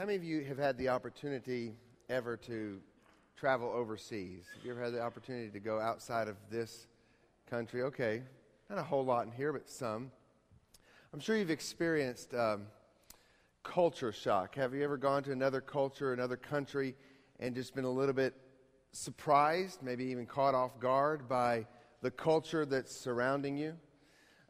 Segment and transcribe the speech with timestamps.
[0.00, 1.74] How many of you have had the opportunity
[2.08, 2.80] ever to
[3.36, 4.46] travel overseas?
[4.56, 6.86] Have you ever had the opportunity to go outside of this
[7.50, 7.82] country?
[7.82, 8.22] Okay,
[8.70, 10.10] not a whole lot in here, but some.
[11.12, 12.62] I'm sure you've experienced um,
[13.62, 14.54] culture shock.
[14.54, 16.94] Have you ever gone to another culture, another country,
[17.38, 18.32] and just been a little bit
[18.92, 21.66] surprised, maybe even caught off guard by
[22.00, 23.74] the culture that's surrounding you?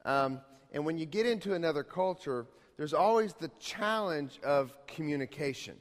[0.04, 2.46] Um, and when you get into another culture,
[2.80, 5.76] there's always the challenge of communication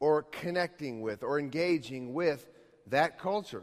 [0.00, 2.48] or connecting with or engaging with
[2.88, 3.62] that culture.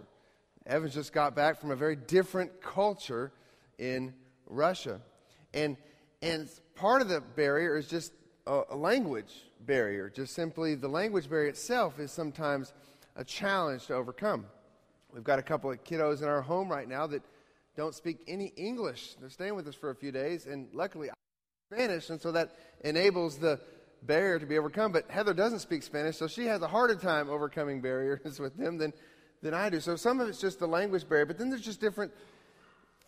[0.65, 3.33] Evans just got back from a very different culture
[3.79, 4.13] in
[4.47, 5.01] Russia.
[5.53, 5.75] And,
[6.21, 8.13] and part of the barrier is just
[8.47, 10.09] a, a language barrier.
[10.09, 12.71] Just simply the language barrier itself is sometimes
[13.17, 14.45] a challenge to overcome.
[15.13, 17.23] We've got a couple of kiddos in our home right now that
[17.75, 19.15] don't speak any English.
[19.19, 21.09] They're staying with us for a few days, and luckily
[21.73, 23.59] Spanish, and so that enables the
[24.03, 24.91] barrier to be overcome.
[24.91, 28.77] But Heather doesn't speak Spanish, so she has a harder time overcoming barriers with them
[28.77, 28.93] than,
[29.41, 29.79] than I do.
[29.79, 32.11] So some of it's just the language barrier, but then there's just different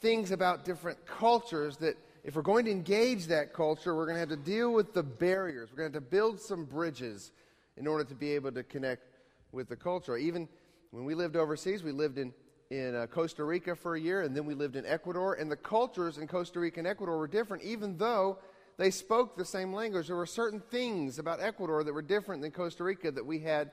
[0.01, 4.19] things about different cultures that if we're going to engage that culture, we're going to
[4.19, 5.69] have to deal with the barriers.
[5.71, 7.31] We're going to have to build some bridges
[7.77, 9.03] in order to be able to connect
[9.51, 10.17] with the culture.
[10.17, 10.49] Even
[10.91, 12.33] when we lived overseas, we lived in,
[12.71, 15.55] in uh, Costa Rica for a year, and then we lived in Ecuador, and the
[15.55, 18.39] cultures in Costa Rica and Ecuador were different, even though
[18.77, 20.07] they spoke the same language.
[20.07, 23.71] There were certain things about Ecuador that were different than Costa Rica that we had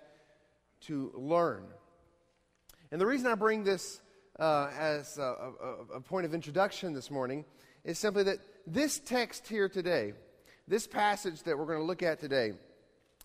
[0.83, 1.64] to learn.
[2.91, 4.00] And the reason I bring this
[4.39, 7.45] uh, as a, a, a point of introduction this morning
[7.84, 10.12] is simply that this text here today,
[10.69, 12.53] this passage that we're going to look at today,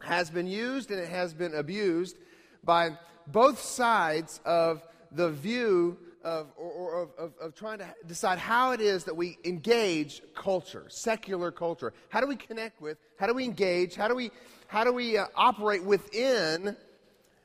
[0.02, 2.18] has been used and it has been abused
[2.64, 2.92] by
[3.28, 8.72] both sides of the view of, or, or of, of, of, trying to decide how
[8.72, 11.94] it is that we engage culture, secular culture.
[12.10, 14.32] How do we connect with, how do we engage, how do we,
[14.68, 16.76] how do we uh, operate within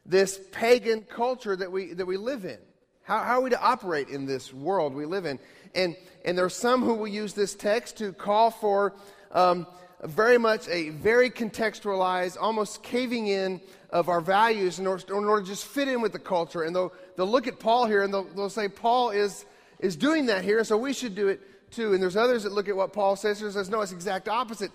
[0.05, 2.59] this pagan culture that we, that we live in?
[3.05, 5.39] How, how are we to operate in this world we live in?
[5.75, 8.95] And, and there are some who will use this text to call for
[9.33, 9.67] um,
[10.03, 15.43] very much a very contextualized, almost caving in of our values in order, in order
[15.43, 16.63] to just fit in with the culture.
[16.63, 19.45] And they'll, they'll look at Paul here and they'll, they'll say, Paul is,
[19.79, 21.93] is doing that here, so we should do it too.
[21.93, 24.73] And there's others that look at what Paul says and says, no, it's exact opposite.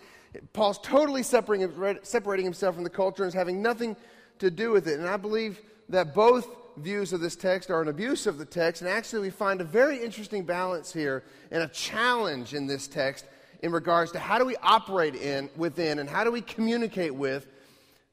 [0.53, 3.95] Paul's totally separating, separating himself from the culture and is having nothing
[4.39, 4.99] to do with it.
[4.99, 8.81] And I believe that both views of this text are an abuse of the text.
[8.81, 13.25] And actually, we find a very interesting balance here and a challenge in this text
[13.61, 17.47] in regards to how do we operate in within and how do we communicate with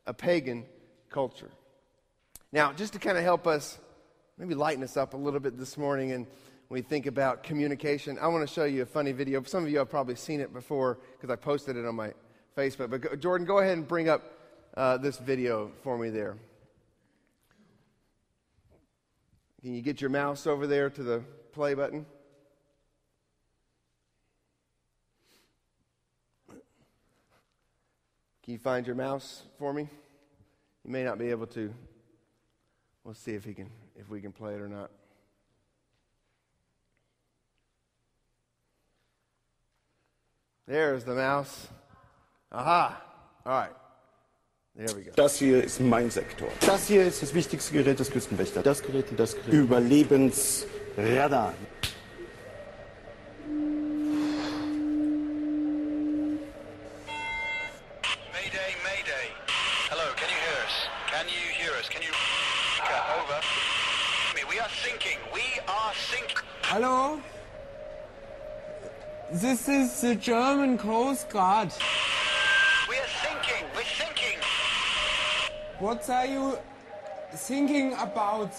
[0.07, 0.65] a pagan
[1.11, 1.51] culture.
[2.53, 3.79] Now, just to kind of help us
[4.39, 6.27] maybe lighten us up a little bit this morning and
[6.69, 9.43] we think about communication, I want to show you a funny video.
[9.43, 12.13] Some of you have probably seen it before because I posted it on my
[12.57, 12.91] Facebook.
[12.91, 14.23] But Jordan, go ahead and bring up
[14.77, 16.37] uh, this video for me there.
[19.63, 21.23] Can you get your mouse over there to the
[21.53, 22.07] play button?
[28.45, 29.89] Can you find your mouse for me?
[30.85, 31.73] You may not be able to.
[33.03, 34.91] We'll see if he can if we can play it or not.
[40.67, 41.69] There's the mouse.
[42.53, 43.01] Aha.
[43.47, 43.73] All right.
[44.77, 45.13] There we go.
[45.17, 46.49] Das hier ist mein Sektor.
[46.61, 48.63] Das hier ist das wichtigste Gerät des Küstenwächters.
[48.63, 49.55] Das Gerät und das Gerät.
[49.55, 51.55] Überlebensradar.
[66.65, 67.21] Hello?
[69.31, 71.71] This is the German Coast Guard.
[72.89, 74.39] We're thinking, we're thinking.
[75.79, 76.59] What are you
[77.35, 78.53] thinking about?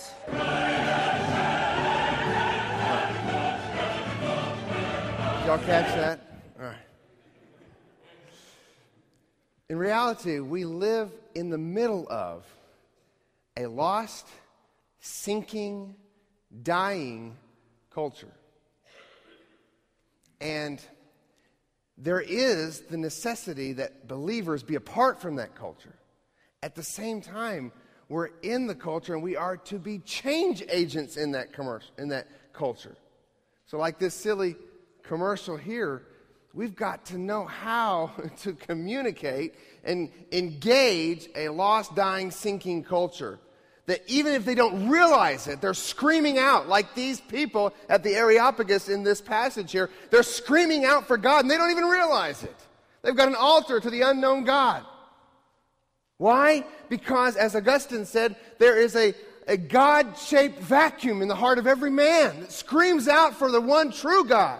[5.45, 6.19] Y'all catch that?
[6.57, 6.75] All right.
[9.69, 12.45] In reality, we live in the middle of
[13.57, 14.27] a lost,
[15.01, 15.95] sinking,
[16.63, 17.37] dying
[17.91, 18.31] culture.
[20.41, 20.81] And
[21.97, 25.95] there is the necessity that believers be apart from that culture.
[26.61, 27.71] At the same time,
[28.09, 32.09] we're in the culture and we are to be change agents in that commercial, in
[32.09, 32.95] that culture.
[33.65, 34.55] So, like this silly
[35.03, 36.03] commercial here,
[36.53, 38.11] we've got to know how
[38.41, 43.39] to communicate and engage a lost, dying, sinking culture
[43.87, 48.15] that even if they don't realize it, they're screaming out like these people at the
[48.15, 49.89] Areopagus in this passage here.
[50.09, 52.55] They're screaming out for God and they don't even realize it.
[53.01, 54.83] They've got an altar to the unknown God.
[56.17, 56.65] Why?
[56.89, 59.13] Because, as Augustine said, there is a,
[59.47, 63.61] a God shaped vacuum in the heart of every man that screams out for the
[63.61, 64.59] one true God.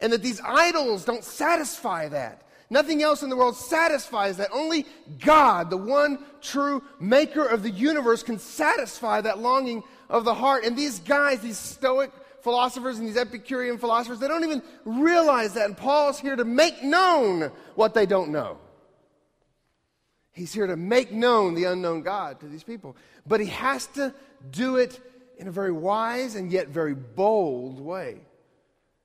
[0.00, 2.42] And that these idols don't satisfy that.
[2.72, 4.48] Nothing else in the world satisfies that.
[4.50, 4.86] Only
[5.22, 10.64] God, the one true maker of the universe, can satisfy that longing of the heart.
[10.64, 12.10] And these guys, these Stoic
[12.40, 15.66] philosophers and these Epicurean philosophers, they don't even realize that.
[15.66, 18.56] And Paul's here to make known what they don't know.
[20.32, 22.96] He's here to make known the unknown God to these people.
[23.26, 24.14] But he has to
[24.50, 24.98] do it
[25.36, 28.22] in a very wise and yet very bold way.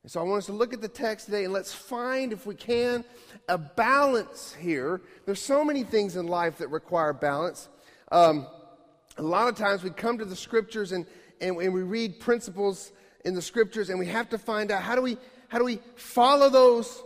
[0.03, 2.45] And so I want us to look at the text today and let's find, if
[2.45, 3.03] we can,
[3.49, 5.01] a balance here.
[5.25, 7.67] There's so many things in life that require balance.
[8.11, 8.47] Um,
[9.17, 11.05] a lot of times we come to the scriptures and,
[11.41, 12.91] and, and we read principles
[13.25, 15.17] in the scriptures and we have to find out how do we,
[15.49, 17.03] how do we follow those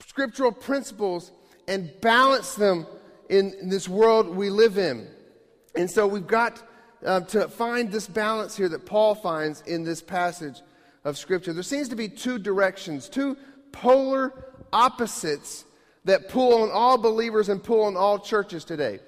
[0.00, 1.30] scriptural principles
[1.68, 2.86] and balance them
[3.28, 5.06] in, in this world we live in.
[5.76, 6.62] And so we've got
[7.04, 10.60] uh, to find this balance here that Paul finds in this passage
[11.04, 11.52] of Scripture.
[11.52, 13.36] There seems to be two directions, two
[13.72, 14.32] polar
[14.72, 15.64] opposites
[16.04, 19.00] that pull on all believers and pull on all churches today.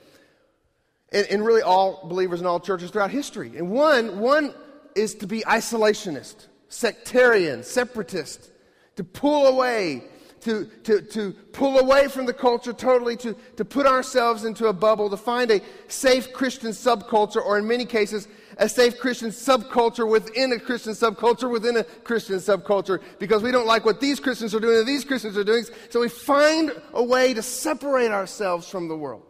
[1.12, 3.56] And, and really all believers in all churches throughout history.
[3.56, 4.54] And one, one
[4.94, 8.50] is to be isolationist, sectarian, separatist,
[8.96, 10.04] to pull away
[10.42, 14.72] to, to, to pull away from the culture totally, to, to put ourselves into a
[14.72, 18.26] bubble, to find a safe Christian subculture, or in many cases,
[18.58, 23.66] a safe Christian subculture within a Christian subculture within a Christian subculture, because we don't
[23.66, 25.64] like what these Christians are doing and these Christians are doing.
[25.90, 29.22] So we find a way to separate ourselves from the world.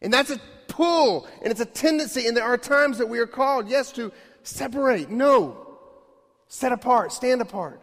[0.00, 3.26] And that's a pull, and it's a tendency, and there are times that we are
[3.26, 5.10] called, yes, to separate.
[5.10, 5.78] No.
[6.48, 7.80] Set apart, stand apart.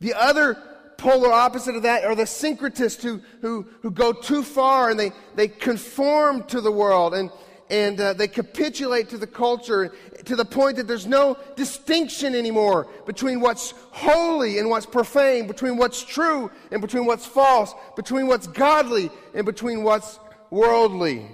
[0.00, 0.56] The other
[0.98, 5.12] polar opposite of that are the syncretists who, who, who go too far and they,
[5.34, 7.30] they conform to the world and,
[7.70, 9.92] and uh, they capitulate to the culture
[10.24, 15.76] to the point that there's no distinction anymore between what's holy and what's profane, between
[15.76, 20.18] what's true and between what's false, between what's godly and between what's
[20.50, 21.26] worldly.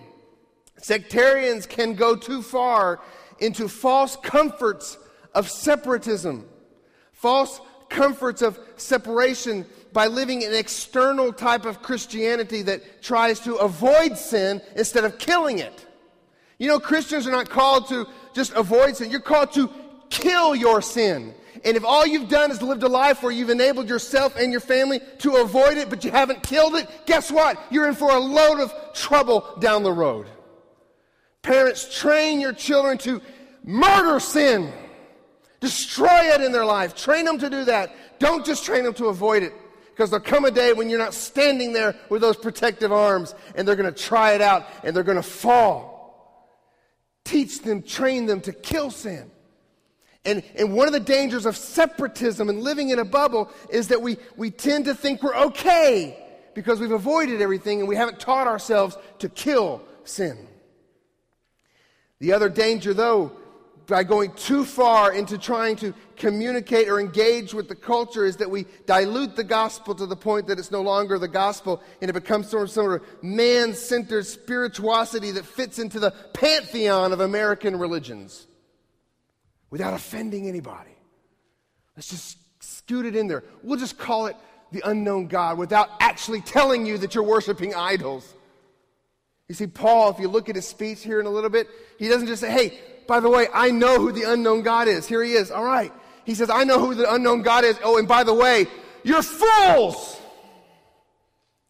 [0.79, 3.00] Sectarians can go too far
[3.38, 4.99] into false comforts
[5.35, 6.49] of separatism,
[7.12, 14.17] false comforts of separation by living an external type of Christianity that tries to avoid
[14.17, 15.87] sin instead of killing it.
[16.62, 19.69] You know, Christians are not called to just avoid sin, you're called to
[20.11, 21.35] kill your sin.
[21.64, 24.61] And if all you've done is lived a life where you've enabled yourself and your
[24.61, 27.61] family to avoid it, but you haven't killed it, guess what?
[27.73, 30.29] You're in for a load of trouble down the road.
[31.43, 33.20] Parents, train your children to
[33.64, 34.73] murder sin.
[35.59, 36.94] Destroy it in their life.
[36.94, 37.93] Train them to do that.
[38.20, 39.53] Don't just train them to avoid it.
[39.91, 43.67] Because there'll come a day when you're not standing there with those protective arms and
[43.67, 45.92] they're going to try it out and they're going to fall.
[47.25, 49.31] Teach them, train them to kill sin.
[50.25, 54.03] And, and one of the dangers of separatism and living in a bubble is that
[54.03, 56.19] we, we tend to think we're okay
[56.55, 60.47] because we've avoided everything and we haven't taught ourselves to kill sin.
[62.21, 63.33] The other danger, though,
[63.87, 68.50] by going too far into trying to communicate or engage with the culture is that
[68.50, 72.12] we dilute the gospel to the point that it's no longer the gospel and it
[72.12, 77.76] becomes sort of, sort of man centered spirituosity that fits into the pantheon of American
[77.76, 78.47] religions
[79.71, 80.97] without offending anybody.
[81.97, 83.42] Let's just scoot it in there.
[83.62, 84.37] We'll just call it
[84.71, 88.33] the unknown God without actually telling you that you're worshiping idols.
[89.49, 91.68] You see, Paul, if you look at his speech here in a little bit,
[91.99, 95.06] he doesn't just say, hey, by the way, I know who the unknown God is.
[95.06, 95.50] Here he is.
[95.50, 95.92] All right.
[96.25, 97.78] He says, I know who the unknown God is.
[97.82, 98.66] Oh, and by the way,
[99.02, 100.21] you're fools.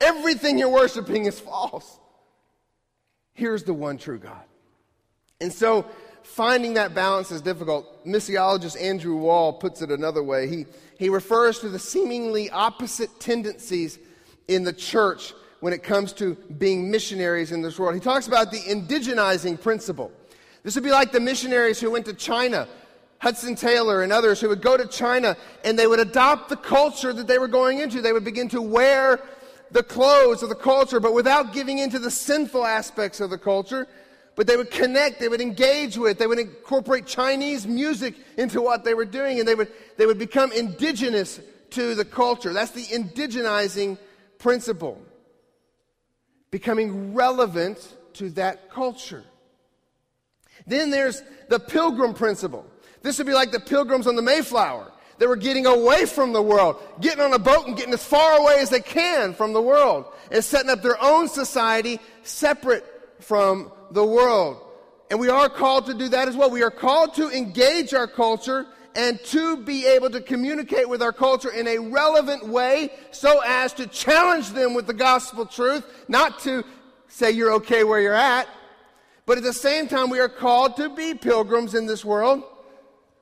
[0.00, 1.98] Everything you're worshiping is false.
[3.34, 4.42] Here's the one true God.
[5.40, 5.86] And so
[6.22, 8.04] finding that balance is difficult.
[8.06, 10.48] Missiologist Andrew Walls puts it another way.
[10.48, 10.66] He,
[10.98, 13.98] he refers to the seemingly opposite tendencies
[14.48, 17.94] in the church when it comes to being missionaries in this world.
[17.94, 20.12] He talks about the indigenizing principle.
[20.62, 22.68] This would be like the missionaries who went to China,
[23.18, 27.12] Hudson Taylor and others who would go to China and they would adopt the culture
[27.12, 28.00] that they were going into.
[28.00, 29.20] They would begin to wear
[29.72, 33.88] the clothes of the culture, but without giving into the sinful aspects of the culture.
[34.34, 38.82] But they would connect, they would engage with, they would incorporate Chinese music into what
[38.82, 41.38] they were doing, and they would, they would become indigenous
[41.70, 42.52] to the culture.
[42.52, 43.98] That's the indigenizing
[44.38, 45.00] principle.
[46.50, 49.24] Becoming relevant to that culture.
[50.66, 52.66] Then there's the pilgrim principle.
[53.02, 54.92] This would be like the pilgrims on the Mayflower.
[55.22, 58.40] that were getting away from the world, getting on a boat and getting as far
[58.40, 62.84] away as they can from the world, and setting up their own society separate
[63.20, 64.60] from the world.
[65.12, 66.50] And we are called to do that as well.
[66.50, 68.66] We are called to engage our culture
[68.96, 73.72] and to be able to communicate with our culture in a relevant way so as
[73.74, 76.64] to challenge them with the gospel truth, not to
[77.06, 78.48] say you're okay where you're at,
[79.32, 82.42] but at the same time, we are called to be pilgrims in this world.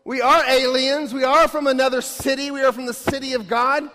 [0.04, 1.14] We are aliens.
[1.14, 2.50] We are from another city.
[2.50, 3.88] We are from the city of God.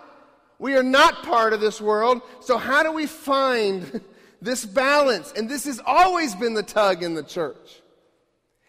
[0.58, 2.22] We are not part of this world.
[2.40, 4.00] So, how do we find
[4.42, 5.34] this balance?
[5.36, 7.82] And this has always been the tug in the church.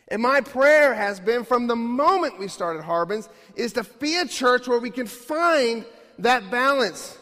[0.08, 4.26] And my prayer has been from the moment we started Harbins is to be a
[4.26, 5.84] church where we can find
[6.18, 7.16] that balance.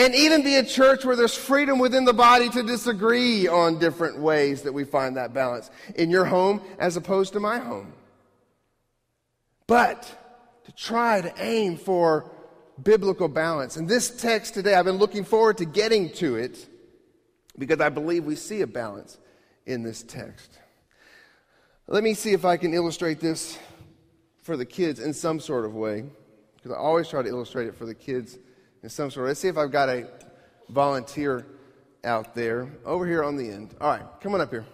[0.00, 4.18] And even be a church where there's freedom within the body to disagree on different
[4.18, 7.92] ways that we find that balance in your home as opposed to my home.
[9.66, 10.10] But
[10.64, 12.30] to try to aim for
[12.82, 13.76] biblical balance.
[13.76, 16.66] And this text today, I've been looking forward to getting to it
[17.58, 19.18] because I believe we see a balance
[19.66, 20.58] in this text.
[21.88, 23.58] Let me see if I can illustrate this
[24.40, 26.06] for the kids in some sort of way,
[26.56, 28.38] because I always try to illustrate it for the kids
[28.82, 29.26] in some sort.
[29.28, 30.08] Let's see if I've got a
[30.68, 31.46] volunteer
[32.04, 33.74] out there over here on the end.
[33.80, 34.64] All right, come on up here.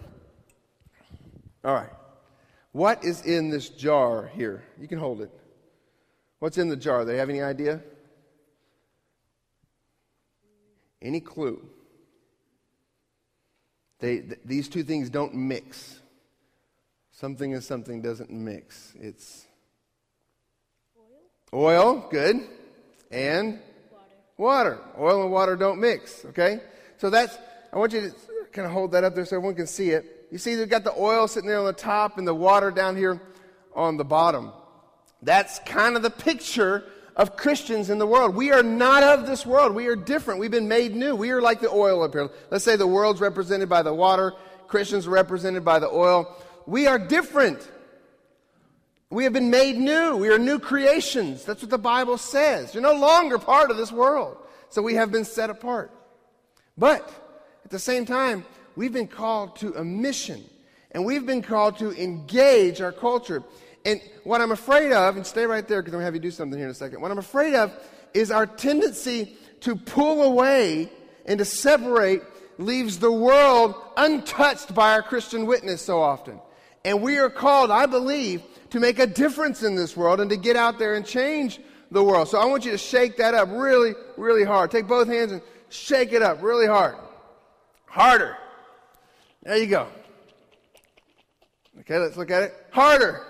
[1.63, 1.89] All right.
[2.71, 4.63] What is in this jar here?
[4.79, 5.31] You can hold it.
[6.39, 7.01] What's in the jar?
[7.01, 7.81] Do they have any idea?
[11.01, 11.67] Any clue?
[13.99, 15.99] They, th- these two things don't mix.
[17.11, 18.93] Something and something doesn't mix.
[18.99, 19.45] It's
[21.51, 21.59] oil.
[21.59, 22.47] Oil, good.
[23.09, 23.59] And
[24.37, 24.79] water.
[24.99, 26.61] Oil and water don't mix, okay?
[26.97, 27.37] So that's,
[27.73, 28.15] I want you to
[28.51, 30.27] kind of hold that up there so everyone can see it.
[30.31, 32.95] You see, they've got the oil sitting there on the top and the water down
[32.95, 33.21] here
[33.73, 34.51] on the bottom.
[35.21, 36.83] That's kind of the picture
[37.15, 38.35] of Christians in the world.
[38.35, 39.73] We are not of this world.
[39.73, 40.39] We are different.
[40.39, 41.15] We've been made new.
[41.15, 42.29] We are like the oil up here.
[42.51, 44.33] Let's say the world's represented by the water,
[44.67, 46.35] Christians are represented by the oil.
[46.65, 47.71] We are different.
[49.09, 50.17] We have been made new.
[50.17, 51.45] We are new creations.
[51.45, 52.73] That's what the Bible says.
[52.73, 54.37] You're no longer part of this world.
[54.69, 55.91] So we have been set apart.
[56.77, 57.09] But
[57.63, 58.45] at the same time,
[58.75, 60.43] we've been called to a mission.
[60.91, 63.43] And we've been called to engage our culture.
[63.85, 66.19] And what I'm afraid of, and stay right there because I'm going to have you
[66.19, 67.01] do something here in a second.
[67.01, 67.71] What I'm afraid of
[68.13, 70.91] is our tendency to pull away
[71.25, 72.23] and to separate
[72.57, 76.39] leaves the world untouched by our Christian witness so often.
[76.83, 80.37] And we are called, I believe, to make a difference in this world and to
[80.37, 81.59] get out there and change
[81.91, 82.27] the world.
[82.27, 84.71] So I want you to shake that up really, really hard.
[84.71, 86.95] Take both hands and shake it up really hard.
[87.85, 88.37] Harder.
[89.43, 89.87] There you go.
[91.81, 92.53] Okay, let's look at it.
[92.71, 93.25] Harder.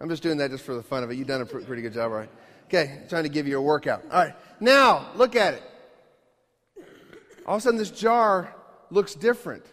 [0.00, 1.16] I'm just doing that just for the fun of it.
[1.16, 2.28] You've done a pr- pretty good job, right?
[2.66, 4.02] Okay, trying to give you a workout.
[4.10, 5.62] All right, now look at it.
[7.46, 8.54] All of a sudden, this jar
[8.90, 9.64] looks different.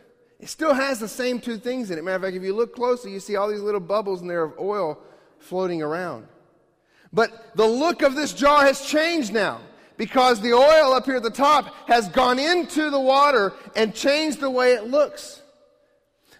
[0.44, 2.04] It still has the same two things in it.
[2.04, 4.44] Matter of fact, if you look closely, you see all these little bubbles in there
[4.44, 5.00] of oil
[5.40, 6.28] floating around.
[7.14, 9.62] But the look of this jar has changed now
[9.96, 14.42] because the oil up here at the top has gone into the water and changed
[14.42, 15.42] the way it looks.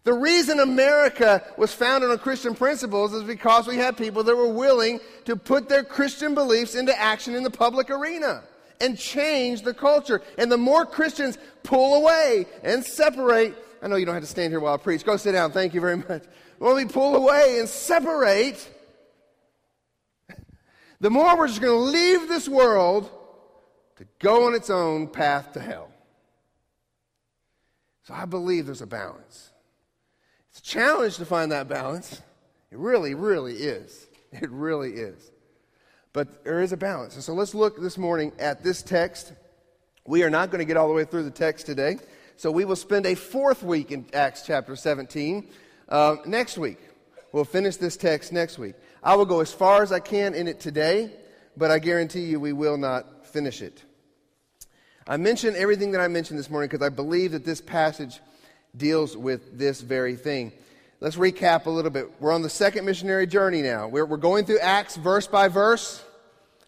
[0.04, 4.52] The reason America was founded on Christian principles is because we had people that were
[4.52, 8.44] willing to put their Christian beliefs into action in the public arena
[8.82, 10.22] and change the culture.
[10.38, 14.54] And the more Christians pull away and separate, I know you don't have to stand
[14.54, 15.04] here while I preach.
[15.04, 15.52] Go sit down.
[15.52, 16.24] Thank you very much.
[16.58, 18.66] When we pull away and separate,
[21.02, 23.12] the more we're just going to leave this world
[23.98, 25.90] to go on its own path to hell.
[28.04, 29.52] So I believe there's a balance.
[30.50, 32.22] It's a challenge to find that balance.
[32.72, 34.08] It really, really is.
[34.32, 35.30] It really is.
[36.14, 37.16] But there is a balance.
[37.16, 39.34] And so let's look this morning at this text.
[40.06, 41.98] We are not going to get all the way through the text today.
[42.38, 45.48] So we will spend a fourth week in Acts chapter 17
[45.90, 46.80] uh, next week.
[47.32, 48.76] We'll finish this text next week.
[49.04, 51.12] I will go as far as I can in it today,
[51.56, 53.84] but I guarantee you we will not finish it.
[55.08, 58.20] I mentioned everything that I mentioned this morning because I believe that this passage
[58.76, 60.52] deals with this very thing.
[61.00, 62.10] Let's recap a little bit.
[62.20, 63.88] We're on the second missionary journey now.
[63.88, 66.04] We're, we're going through Acts verse by verse.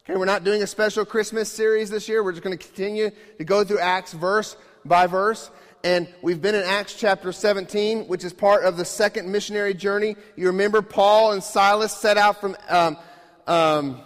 [0.03, 2.23] Okay, we're not doing a special Christmas series this year.
[2.23, 4.55] We're just going to continue to go through Acts verse
[4.85, 5.49] by verse.
[5.83, 10.15] And we've been in Acts chapter 17, which is part of the second missionary journey.
[10.35, 12.97] You remember Paul and Silas set out from, um,
[13.45, 14.01] um,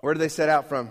[0.00, 0.90] where did they set out from?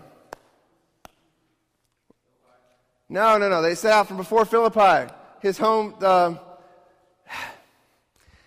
[3.08, 3.62] No, no, no.
[3.62, 5.96] They set out from before Philippi, his home.
[6.04, 6.40] Um,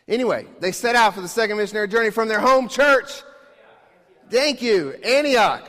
[0.09, 3.23] anyway, they set out for the second missionary journey from their home church
[4.29, 4.93] Thank you.
[5.05, 5.69] Antioch.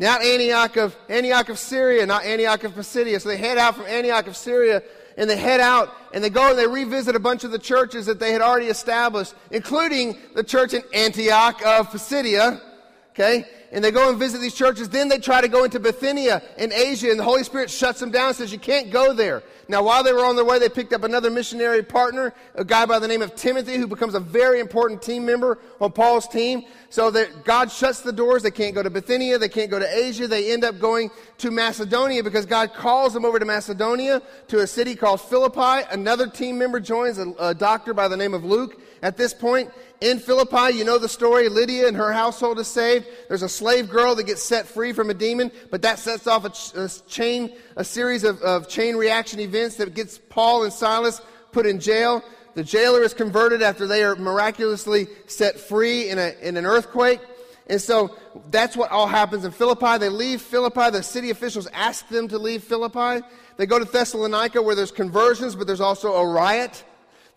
[0.00, 3.20] Not Antioch of Antioch of Syria, not Antioch of Pisidia.
[3.20, 4.82] So they head out from Antioch of Syria
[5.18, 8.06] and they head out and they go and they revisit a bunch of the churches
[8.06, 12.62] that they had already established, including the church in Antioch of Pisidia.
[13.10, 13.44] Okay?
[13.72, 14.88] And they go and visit these churches.
[14.88, 18.10] Then they try to go into Bithynia in Asia, and the Holy Spirit shuts them
[18.10, 19.44] down and says, You can't go there.
[19.68, 22.86] Now, while they were on their way, they picked up another missionary partner, a guy
[22.86, 26.64] by the name of Timothy, who becomes a very important team member on Paul's team.
[26.88, 28.42] So that God shuts the doors.
[28.42, 29.38] They can't go to Bithynia.
[29.38, 30.26] They can't go to Asia.
[30.26, 34.66] They end up going to Macedonia because God calls them over to Macedonia to a
[34.66, 35.86] city called Philippi.
[35.92, 38.80] Another team member joins, a, a doctor by the name of Luke.
[39.02, 39.70] At this point,
[40.00, 41.48] in Philippi, you know the story.
[41.48, 43.06] Lydia and her household is saved.
[43.28, 46.44] There's a slave girl that gets set free from a demon, but that sets off
[46.44, 51.20] a, a chain, a series of, of chain reaction events that gets Paul and Silas
[51.52, 52.24] put in jail.
[52.54, 57.20] The jailer is converted after they are miraculously set free in, a, in an earthquake.
[57.66, 58.16] And so
[58.50, 59.98] that's what all happens in Philippi.
[59.98, 60.90] They leave Philippi.
[60.90, 63.24] The city officials ask them to leave Philippi.
[63.58, 66.84] They go to Thessalonica where there's conversions, but there's also a riot.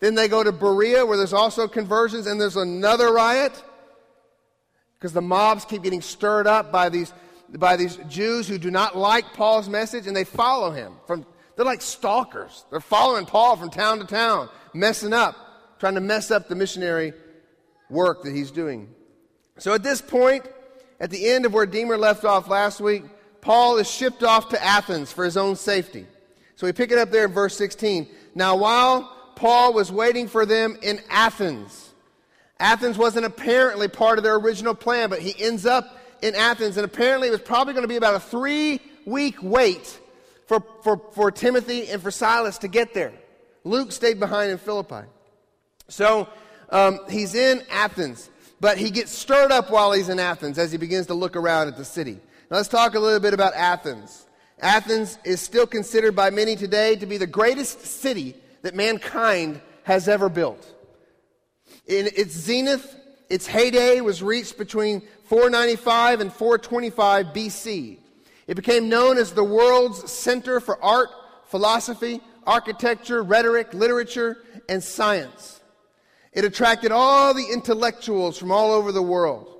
[0.00, 3.62] Then they go to Berea where there's also conversions and there's another riot
[4.98, 7.12] because the mobs keep getting stirred up by these,
[7.50, 10.94] by these Jews who do not like Paul's message and they follow him.
[11.06, 12.64] From, they're like stalkers.
[12.70, 15.36] They're following Paul from town to town, messing up,
[15.78, 17.12] trying to mess up the missionary
[17.90, 18.88] work that he's doing.
[19.58, 20.46] So at this point,
[21.00, 23.04] at the end of where Deemer left off last week,
[23.40, 26.06] Paul is shipped off to Athens for his own safety.
[26.56, 28.08] So we pick it up there in verse 16.
[28.34, 31.84] Now, while Paul was waiting for them in Athens,
[32.60, 36.84] Athens wasn't apparently part of their original plan, but he ends up in Athens, and
[36.84, 40.00] apparently it was probably going to be about a three week wait
[40.46, 43.12] for, for, for Timothy and for Silas to get there.
[43.64, 45.06] Luke stayed behind in Philippi.
[45.88, 46.28] So
[46.70, 50.78] um, he's in Athens, but he gets stirred up while he's in Athens as he
[50.78, 52.18] begins to look around at the city.
[52.50, 54.26] Now let's talk a little bit about Athens.
[54.60, 58.34] Athens is still considered by many today to be the greatest city
[58.64, 60.74] that mankind has ever built.
[61.86, 62.96] In its zenith,
[63.28, 67.98] its heyday was reached between 495 and 425 BC.
[68.46, 71.10] It became known as the world's center for art,
[71.44, 75.60] philosophy, architecture, rhetoric, literature, and science.
[76.32, 79.54] It attracted all the intellectuals from all over the world.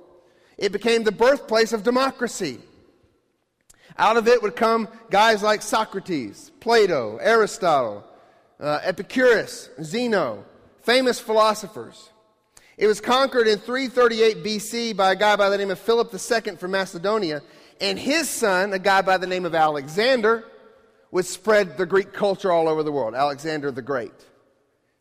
[0.57, 2.57] It became the birthplace of democracy.
[3.99, 8.03] Out of it would come guys like Socrates, Plato, Aristotle,
[8.59, 10.45] uh, Epicurus, Zeno,
[10.83, 12.09] famous philosophers.
[12.77, 16.57] It was conquered in 338 BC by a guy by the name of Philip II
[16.57, 17.41] from Macedonia,
[17.79, 20.43] and his son, a guy by the name of Alexander,
[21.11, 24.13] would spread the Greek culture all over the world, Alexander the Great.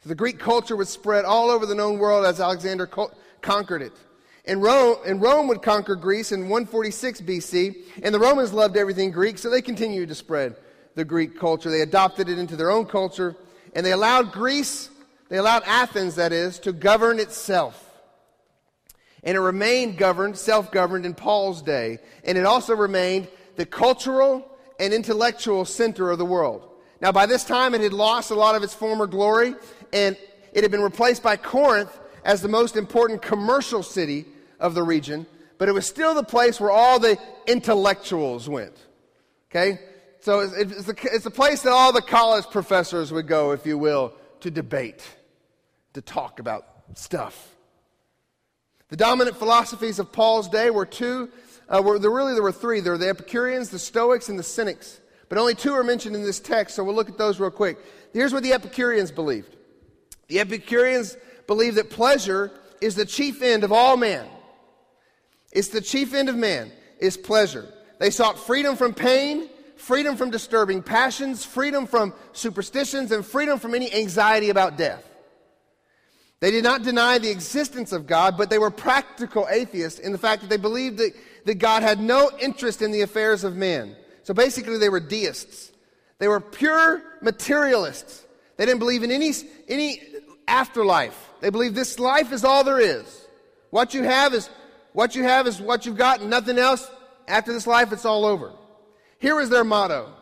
[0.01, 3.83] So the Greek culture would spread all over the known world as Alexander co- conquered
[3.83, 3.93] it.
[4.47, 9.11] And Rome, and Rome would conquer Greece in 146 BC, and the Romans loved everything
[9.11, 10.57] Greek, so they continued to spread
[10.95, 11.71] the Greek culture.
[11.71, 13.37] They adopted it into their own culture,
[13.75, 14.91] and they allowed Greece,
[15.29, 17.81] they allowed Athens, that is, to govern itself.
[19.23, 24.47] And it remained governed, self governed in Paul's day, and it also remained the cultural
[24.79, 26.69] and intellectual center of the world.
[27.01, 29.55] Now, by this time, it had lost a lot of its former glory,
[29.93, 30.17] and
[30.53, 34.25] it had been replaced by Corinth as the most important commercial city
[34.59, 35.27] of the region,
[35.59, 38.77] but it was still the place where all the intellectuals went.
[39.51, 39.79] Okay?
[40.25, 43.77] So it's, a, it's a place that all the college professors would go, if you
[43.77, 45.07] will, to debate,
[45.93, 47.55] to talk about stuff.
[48.89, 51.29] The dominant philosophies of Paul's day were two,
[51.69, 52.81] uh, were, there really there were three.
[52.81, 54.99] There were the Epicureans, the Stoics, and the Cynics.
[55.29, 57.77] But only two are mentioned in this text, so we'll look at those real quick.
[58.15, 59.55] Here's what the Epicureans believed.
[60.29, 64.27] The Epicureans believed that pleasure is the chief end of all man.
[65.53, 67.69] It's the chief end of man is pleasure.
[67.99, 73.75] They sought freedom from pain, freedom from disturbing passions, freedom from superstitions, and freedom from
[73.75, 75.05] any anxiety about death.
[76.41, 80.19] They did not deny the existence of God, but they were practical atheists in the
[80.19, 81.13] fact that they believed that,
[81.47, 83.97] that God had no interest in the affairs of men.
[84.25, 85.73] So basically, they were deists.
[86.19, 88.25] They were pure materialists.
[88.57, 89.33] They didn't believe in any,
[89.69, 90.03] any
[90.47, 91.31] afterlife.
[91.41, 93.27] They believed this life is all there is.
[93.71, 94.49] What you have is
[94.93, 96.89] what you have is what you've got, and nothing else.
[97.27, 98.53] After this life, it's all over.
[99.25, 100.13] Here is their motto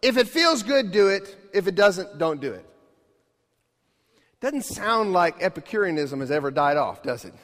[0.00, 1.36] If it feels good, do it.
[1.52, 2.64] If it doesn't, don't do it.
[4.40, 7.34] Doesn't sound like Epicureanism has ever died off, does it?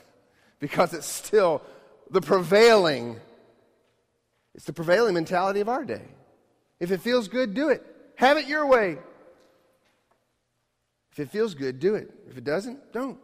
[0.60, 1.62] Because it's still
[2.10, 3.18] the prevailing,
[4.54, 6.04] it's the prevailing mentality of our day.
[6.78, 7.84] If it feels good, do it.
[8.14, 8.96] Have it your way.
[11.10, 12.08] If it feels good, do it.
[12.30, 13.18] If it doesn't, don't.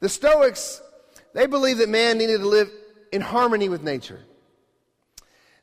[0.00, 0.82] The Stoics
[1.32, 2.70] they believed that man needed to live
[3.12, 4.20] in harmony with nature.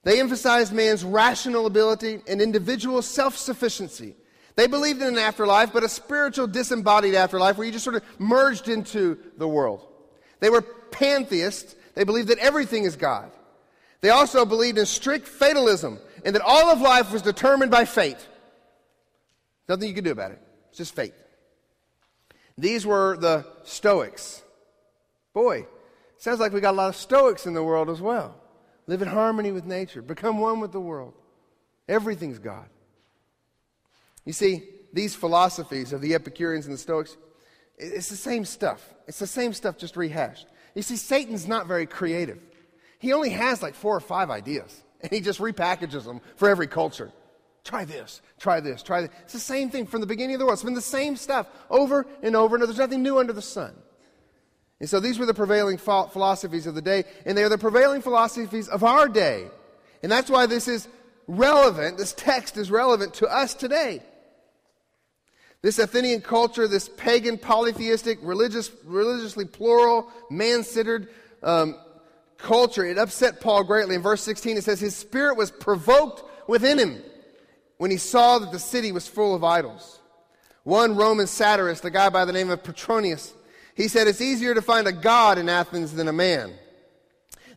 [0.06, 4.16] They emphasized man's rational ability and individual self sufficiency.
[4.56, 8.04] They believed in an afterlife, but a spiritual disembodied afterlife where you just sort of
[8.20, 9.86] merged into the world.
[10.40, 11.76] They were pantheists.
[11.96, 13.32] They believed that everything is God.
[14.02, 18.24] They also believed in strict fatalism and that all of life was determined by fate.
[19.68, 20.42] Nothing you could do about it.
[20.70, 21.16] It's just fate.
[22.60, 24.44] These were the Stoics.
[25.34, 25.66] Boy,
[26.18, 28.36] sounds like we got a lot of Stoics in the world as well.
[28.88, 31.14] Live in harmony with nature, become one with the world.
[31.88, 32.68] Everything's God.
[34.26, 37.18] You see, these philosophies of the Epicureans and the Stoics,
[37.78, 38.82] it's the same stuff.
[39.08, 40.48] It's the same stuff just rehashed.
[40.74, 42.40] You see, Satan's not very creative.
[43.00, 46.68] He only has like four or five ideas, and he just repackages them for every
[46.68, 47.12] culture.
[47.64, 49.10] Try this, try this, try this.
[49.24, 50.56] It's the same thing from the beginning of the world.
[50.56, 52.66] It's been the same stuff over and over, and over.
[52.68, 53.74] there's nothing new under the sun.
[54.80, 58.02] And so these were the prevailing philosophies of the day, and they are the prevailing
[58.02, 59.48] philosophies of our day.
[60.04, 60.88] And that's why this is
[61.28, 64.02] relevant, this text is relevant to us today.
[65.62, 71.08] This Athenian culture, this pagan, polytheistic, religious, religiously plural, man centered
[71.42, 71.76] um,
[72.38, 73.96] culture, it upset Paul greatly.
[73.96, 77.02] In verse 16, it says, His spirit was provoked within him
[77.78, 80.00] when he saw that the city was full of idols.
[80.64, 83.34] One Roman satirist, a guy by the name of Petronius,
[83.76, 86.54] he said, It's easier to find a god in Athens than a man.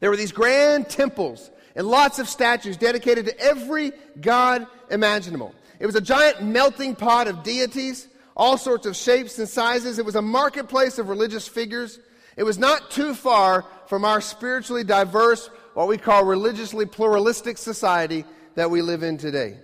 [0.01, 5.55] There were these grand temples and lots of statues dedicated to every god imaginable.
[5.79, 9.99] It was a giant melting pot of deities, all sorts of shapes and sizes.
[9.99, 12.01] It was a marketplace of religious figures.
[12.37, 18.25] It was not too far from our spiritually diverse, what we call religiously pluralistic society
[18.57, 19.59] that we live in today.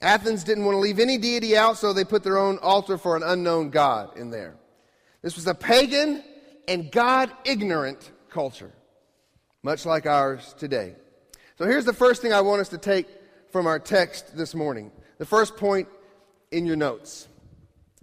[0.00, 3.16] Athens didn't want to leave any deity out, so they put their own altar for
[3.16, 4.56] an unknown god in there.
[5.22, 6.22] This was a pagan
[6.68, 8.72] and God ignorant culture,
[9.62, 10.94] much like ours today.
[11.58, 13.06] So here's the first thing I want us to take
[13.50, 14.90] from our text this morning.
[15.18, 15.88] The first point
[16.50, 17.28] in your notes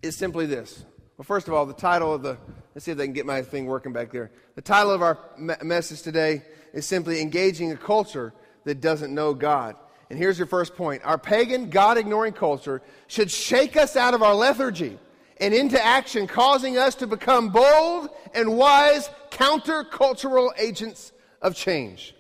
[0.02, 0.86] is simply this.
[1.18, 2.38] Well, first of all, the title of the,
[2.74, 4.32] let's see if they can get my thing working back there.
[4.56, 9.34] The title of our me- message today is simply Engaging a Culture That Doesn't Know
[9.34, 9.76] God.
[10.10, 14.24] And here's your first point Our pagan, God ignoring culture should shake us out of
[14.24, 14.98] our lethargy
[15.40, 22.14] and into action, causing us to become bold and wise countercultural agents of change.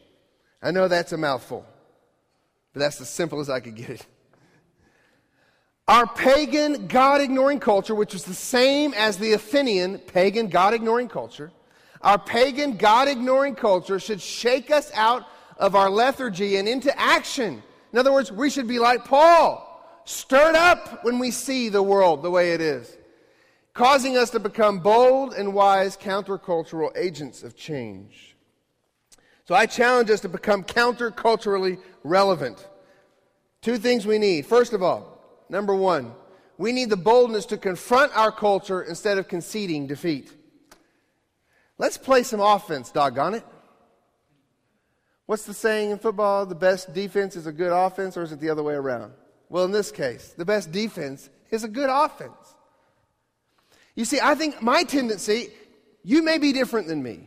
[0.61, 1.65] I know that's a mouthful.
[2.73, 4.05] But that's as simple as I could get it.
[5.87, 11.07] Our pagan, God ignoring culture, which was the same as the Athenian pagan, God ignoring
[11.07, 11.51] culture,
[12.01, 15.25] our pagan, God ignoring culture should shake us out
[15.57, 17.63] of our lethargy and into action.
[17.91, 19.65] In other words, we should be like Paul,
[20.05, 22.95] stirred up when we see the world the way it is,
[23.79, 28.35] causing us to become bold and wise countercultural agents of change.
[29.45, 32.67] So I challenge us to become counterculturally relevant.
[33.61, 34.45] Two things we need.
[34.45, 36.11] First of all, number one,
[36.57, 40.29] we need the boldness to confront our culture instead of conceding defeat.
[41.77, 43.45] Let's play some offense, doggone it.
[45.25, 46.45] What's the saying in football?
[46.45, 49.13] The best defense is a good offense, or is it the other way around?
[49.47, 52.33] Well, in this case, the best defense is a good offense.
[53.99, 55.49] You see, I think my tendency,
[56.03, 57.19] you may be different than me,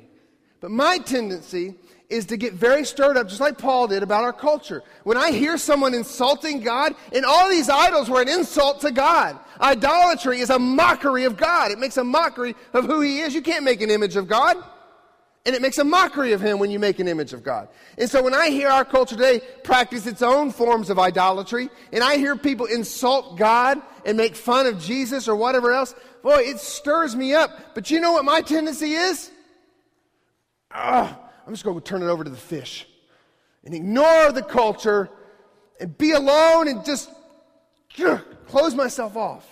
[0.58, 1.74] but my tendency
[2.08, 4.82] is to get very stirred up, just like Paul did about our culture.
[5.04, 9.38] When I hear someone insulting God, and all these idols were an insult to God.
[9.60, 11.72] Idolatry is a mockery of God.
[11.72, 13.34] It makes a mockery of who He is.
[13.34, 14.56] You can't make an image of God.
[15.44, 17.68] And it makes a mockery of Him when you make an image of God.
[17.98, 22.02] And so when I hear our culture today practice its own forms of idolatry, and
[22.02, 26.58] I hear people insult God and make fun of Jesus or whatever else, boy, it
[26.58, 27.74] stirs me up.
[27.74, 29.30] But you know what my tendency is?
[30.70, 31.14] Ugh,
[31.46, 32.86] I'm just going to turn it over to the fish
[33.64, 35.10] and ignore the culture
[35.80, 37.10] and be alone and just
[38.46, 39.46] close myself off.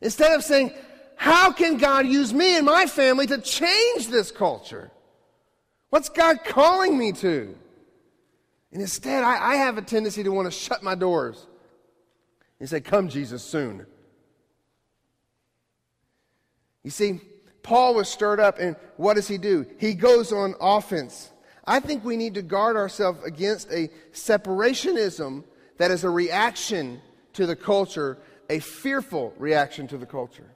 [0.00, 0.72] Instead of saying,
[1.16, 4.90] How can God use me and my family to change this culture?
[5.90, 7.54] What's God calling me to?
[8.72, 11.46] And instead, I, I have a tendency to want to shut my doors
[12.58, 13.86] and say, Come, Jesus, soon.
[16.86, 17.20] You see,
[17.64, 19.66] Paul was stirred up, and what does he do?
[19.76, 21.32] He goes on offense.
[21.64, 25.42] I think we need to guard ourselves against a separationism
[25.78, 27.00] that is a reaction
[27.32, 28.18] to the culture,
[28.48, 30.46] a fearful reaction to the culture.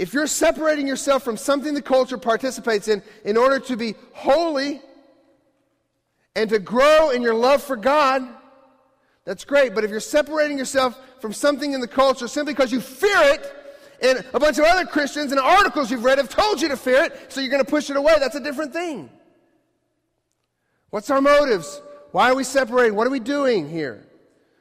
[0.00, 4.82] If you're separating yourself from something the culture participates in in order to be holy
[6.34, 8.26] and to grow in your love for God,
[9.24, 9.76] that's great.
[9.76, 13.61] But if you're separating yourself from something in the culture simply because you fear it,
[14.02, 17.04] and a bunch of other Christians and articles you've read have told you to fear
[17.04, 18.14] it, so you're going to push it away.
[18.18, 19.08] That's a different thing.
[20.90, 21.80] What's our motives?
[22.10, 22.94] Why are we separating?
[22.94, 24.06] What are we doing here?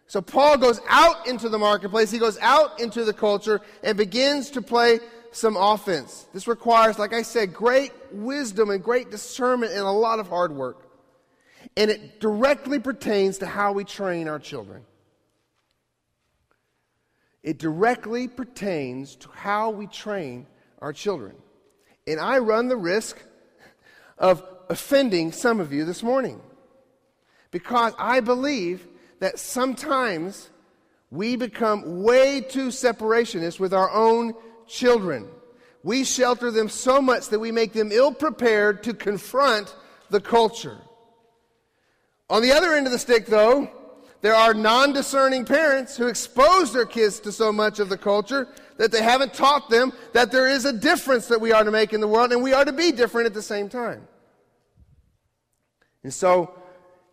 [0.08, 4.50] So Paul goes out into the marketplace, he goes out into the culture and begins
[4.52, 5.00] to play
[5.32, 6.28] some offense.
[6.34, 10.52] This requires, like I said, great wisdom and great discernment and a lot of hard
[10.52, 10.86] work.
[11.78, 14.84] And it directly pertains to how we train our children.
[17.44, 20.46] It directly pertains to how we train
[20.80, 21.36] our children.
[22.06, 23.18] And I run the risk
[24.18, 26.42] of offending some of you this morning
[27.50, 28.88] because I believe
[29.20, 30.50] that sometimes
[31.10, 34.34] we become way too separationist with our own
[34.68, 35.28] children.
[35.84, 39.76] We shelter them so much that we make them ill prepared to confront
[40.10, 40.78] the culture.
[42.30, 43.70] On the other end of the stick, though,
[44.22, 48.48] there are non discerning parents who expose their kids to so much of the culture
[48.78, 51.94] that they haven't taught them that there is a difference that we are to make
[51.94, 54.08] in the world and we are to be different at the same time.
[56.04, 56.54] And so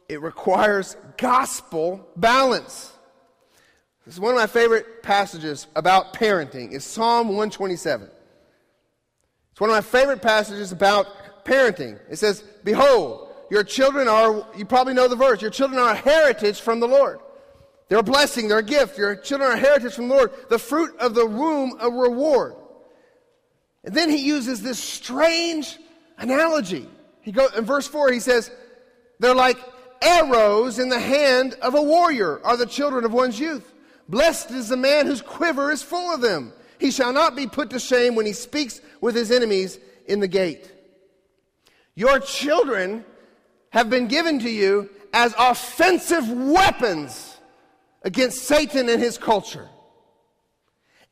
[0.09, 2.92] it requires gospel balance.
[4.05, 8.09] This is one of my favorite passages about parenting is Psalm 127.
[9.53, 11.99] It's one of my favorite passages about parenting.
[12.09, 15.97] It says, Behold, your children are, you probably know the verse, your children are a
[15.97, 17.21] heritage from the Lord.
[17.89, 18.99] They're a blessing, they're a gift.
[18.99, 20.33] Your children are a heritage from the Lord.
[20.51, 22.55] The fruit of the womb, a reward.
[23.85, 25.79] And then he uses this strange
[26.19, 26.87] analogy.
[27.23, 28.51] He goes in verse 4, he says,
[29.19, 29.59] They're like
[30.03, 33.73] arrows in the hand of a warrior, are the children of one's youth.
[34.09, 36.53] Blessed is the man whose quiver is full of them.
[36.79, 40.29] He shall not be put to shame when he speaks with his enemies in the
[40.29, 40.71] gate.
[41.95, 43.05] Your children
[43.70, 47.37] have been given to you as offensive weapons
[48.02, 49.68] against Satan and his culture.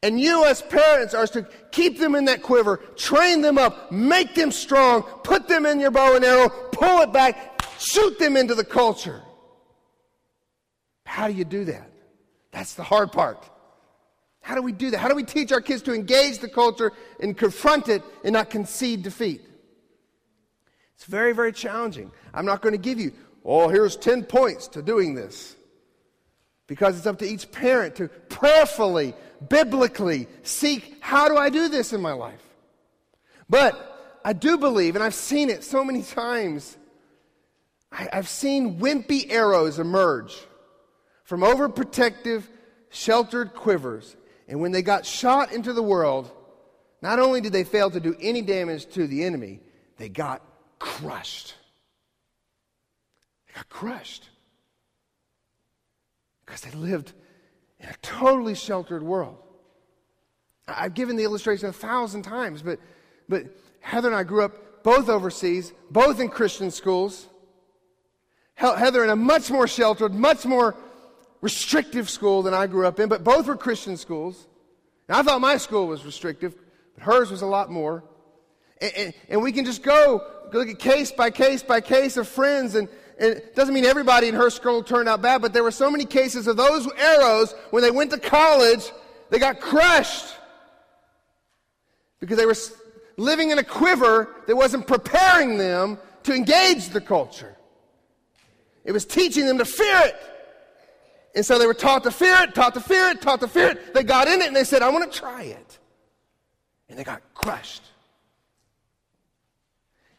[0.02, 4.34] And you, as parents, are to keep them in that quiver, train them up, make
[4.34, 8.54] them strong, put them in your bow and arrow, pull it back, shoot them into
[8.54, 9.22] the culture.
[11.06, 11.90] How do you do that?
[12.52, 13.48] That's the hard part.
[14.42, 14.98] How do we do that?
[14.98, 18.48] How do we teach our kids to engage the culture and confront it and not
[18.50, 19.42] concede defeat?
[20.96, 22.10] It's very, very challenging.
[22.32, 23.12] I'm not going to give you,
[23.44, 25.54] oh, here's 10 points to doing this.
[26.66, 29.14] Because it's up to each parent to prayerfully,
[29.48, 32.42] biblically seek how do I do this in my life?
[33.48, 36.76] But I do believe, and I've seen it so many times,
[37.92, 40.36] I, have seen wimpy arrows emerge
[41.24, 42.44] from overprotective,
[42.88, 44.16] sheltered quivers.
[44.48, 46.30] And when they got shot into the world,
[47.02, 49.60] not only did they fail to do any damage to the enemy,
[49.98, 50.42] they got
[50.78, 51.54] crushed.
[53.46, 54.28] They got crushed.
[56.44, 57.12] Because they lived
[57.80, 59.38] in a totally sheltered world.
[60.68, 62.78] I've given the illustration a thousand times, but,
[63.28, 63.44] but
[63.80, 67.26] Heather and I grew up both overseas, both in Christian schools.
[68.54, 70.76] Heather in a much more sheltered, much more
[71.40, 74.46] restrictive school than I grew up in, but both were Christian schools.
[75.08, 76.54] And I thought my school was restrictive,
[76.94, 78.02] but hers was a lot more.
[78.80, 82.16] And, and, and we can just go, go look at case by case by case
[82.16, 85.62] of friends, and, it doesn't mean everybody in her school turned out bad, but there
[85.62, 88.92] were so many cases of those arrows when they went to college,
[89.30, 90.34] they got crushed
[92.20, 92.56] because they were
[93.16, 97.56] living in a quiver that wasn't preparing them to engage the culture.
[98.84, 100.16] It was teaching them to fear it.
[101.34, 103.68] And so they were taught to fear it, taught to fear it, taught to fear
[103.68, 103.94] it.
[103.94, 105.78] They got in it and they said, I want to try it.
[106.88, 107.82] And they got crushed.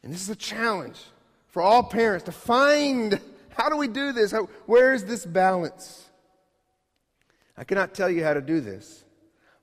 [0.04, 1.00] And this is a challenge
[1.48, 3.20] for all parents to find
[3.58, 4.32] how do we do this?
[4.32, 6.06] How, where is this balance?
[7.58, 9.04] I cannot tell you how to do this.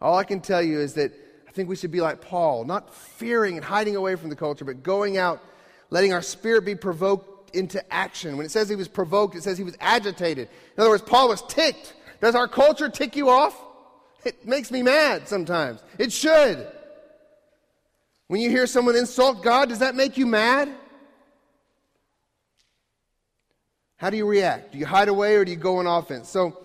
[0.01, 1.13] All I can tell you is that
[1.47, 4.65] I think we should be like Paul, not fearing and hiding away from the culture,
[4.65, 5.41] but going out,
[5.91, 8.37] letting our spirit be provoked into action.
[8.37, 10.49] When it says he was provoked, it says he was agitated.
[10.77, 11.95] In other words, Paul was ticked.
[12.21, 13.57] Does our culture tick you off?
[14.25, 15.85] It makes me mad sometimes.
[15.99, 16.67] It should.
[18.29, 20.71] When you hear someone insult God, does that make you mad?
[23.97, 24.73] How do you react?
[24.73, 26.29] Do you hide away or do you go on offense?
[26.29, 26.61] So,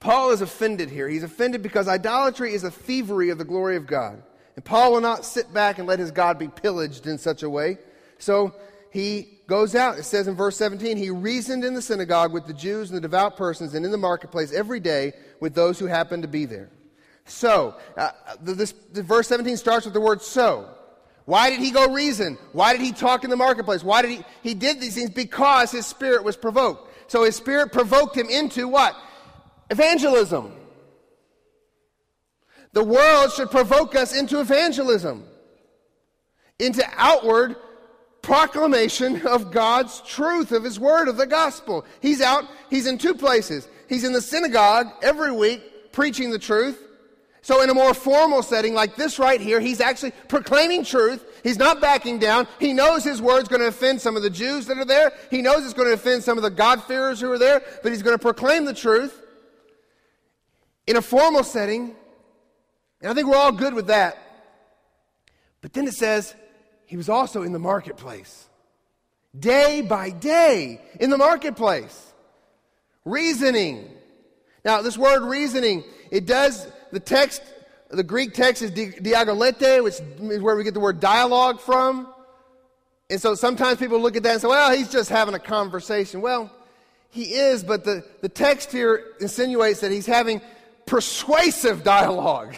[0.00, 1.08] Paul is offended here.
[1.08, 4.20] He's offended because idolatry is a thievery of the glory of God.
[4.56, 7.50] And Paul will not sit back and let his God be pillaged in such a
[7.50, 7.78] way.
[8.18, 8.54] So,
[8.90, 9.98] he goes out.
[9.98, 13.00] It says in verse 17, he reasoned in the synagogue with the Jews and the
[13.00, 16.68] devout persons and in the marketplace every day with those who happened to be there.
[17.24, 20.68] So, uh, this, verse 17 starts with the word so.
[21.24, 22.36] Why did he go reason?
[22.52, 23.84] Why did he talk in the marketplace?
[23.84, 24.24] Why did he?
[24.42, 26.90] He did these things because his spirit was provoked.
[27.10, 28.96] So his spirit provoked him into what?
[29.70, 30.52] Evangelism.
[32.72, 35.24] The world should provoke us into evangelism,
[36.58, 37.56] into outward
[38.22, 41.84] proclamation of God's truth, of His Word, of the gospel.
[42.00, 43.68] He's out, he's in two places.
[43.88, 46.80] He's in the synagogue every week preaching the truth.
[47.44, 51.24] So, in a more formal setting like this right here, he's actually proclaiming truth.
[51.42, 52.46] He's not backing down.
[52.60, 55.12] He knows his word's going to offend some of the Jews that are there.
[55.28, 58.02] He knows it's going to offend some of the God-fearers who are there, but he's
[58.02, 59.20] going to proclaim the truth
[60.86, 61.96] in a formal setting.
[63.00, 64.18] And I think we're all good with that.
[65.62, 66.34] But then it says,
[66.86, 68.48] he was also in the marketplace.
[69.36, 72.12] Day by day in the marketplace.
[73.04, 73.90] Reasoning.
[74.64, 77.42] Now, this word reasoning, it does, the text,
[77.90, 82.06] the Greek text is dialogete, which is where we get the word dialogue from.
[83.10, 86.20] And so sometimes people look at that and say, well, he's just having a conversation.
[86.20, 86.50] Well,
[87.10, 90.40] he is, but the, the text here insinuates that he's having
[90.86, 92.56] persuasive dialogue.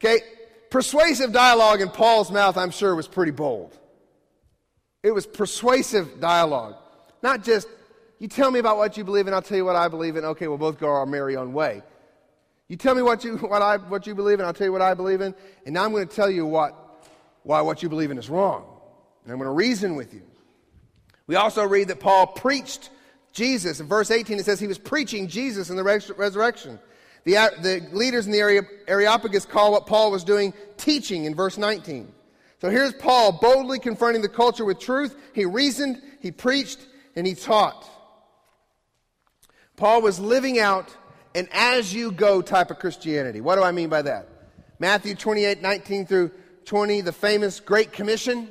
[0.00, 0.20] Okay?
[0.70, 3.76] persuasive dialogue in Paul's mouth, I'm sure, was pretty bold.
[5.02, 6.76] It was persuasive dialogue.
[7.22, 7.68] Not just,
[8.18, 10.24] you tell me about what you believe and I'll tell you what I believe in.
[10.24, 11.82] Okay, we'll both go our merry own way.
[12.68, 14.82] You tell me what you, what I, what you believe in, I'll tell you what
[14.82, 15.34] I believe in.
[15.64, 17.06] And now I'm going to tell you what,
[17.42, 18.64] why what you believe in is wrong.
[19.24, 20.22] And I'm going to reason with you.
[21.26, 22.90] We also read that Paul preached
[23.32, 23.80] Jesus.
[23.80, 26.78] In verse 18, it says he was preaching Jesus in the res- resurrection.
[27.24, 31.58] The, uh, the leaders in the Areopagus call what Paul was doing teaching in verse
[31.58, 32.12] 19.
[32.60, 35.16] So here's Paul boldly confronting the culture with truth.
[35.34, 36.78] He reasoned, he preached,
[37.14, 37.88] and he taught.
[39.76, 40.94] Paul was living out
[41.34, 43.40] an as you go type of Christianity.
[43.40, 44.28] What do I mean by that?
[44.78, 46.30] Matthew 28 19 through
[46.64, 48.48] 20, the famous Great Commission.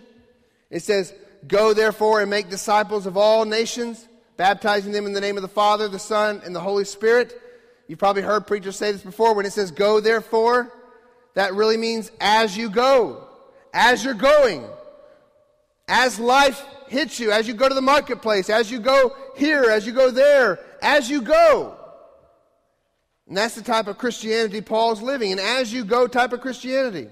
[0.69, 1.13] It says,
[1.47, 5.47] Go therefore and make disciples of all nations, baptizing them in the name of the
[5.47, 7.39] Father, the Son, and the Holy Spirit
[7.87, 9.33] You've probably heard preachers say this before.
[9.33, 10.73] When it says go therefore,
[11.35, 13.23] that really means as you go,
[13.73, 14.65] as you're going,
[15.87, 19.85] as life hits you, as you go to the marketplace, as you go here, as
[19.85, 21.76] you go there, as you go.
[23.27, 27.09] And that's the type of Christianity Paul's living, an as you go type of Christianity.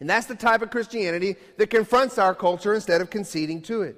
[0.00, 3.96] And that's the type of Christianity that confronts our culture instead of conceding to it.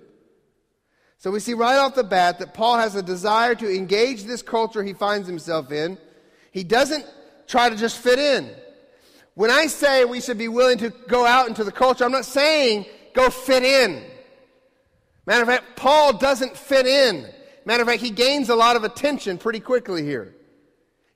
[1.19, 4.41] So we see right off the bat that Paul has a desire to engage this
[4.41, 5.99] culture he finds himself in.
[6.51, 7.05] He doesn't
[7.47, 8.51] try to just fit in.
[9.35, 12.25] When I say we should be willing to go out into the culture, I'm not
[12.25, 14.03] saying go fit in.
[15.27, 17.29] Matter of fact, Paul doesn't fit in.
[17.67, 20.35] Matter of fact, he gains a lot of attention pretty quickly here.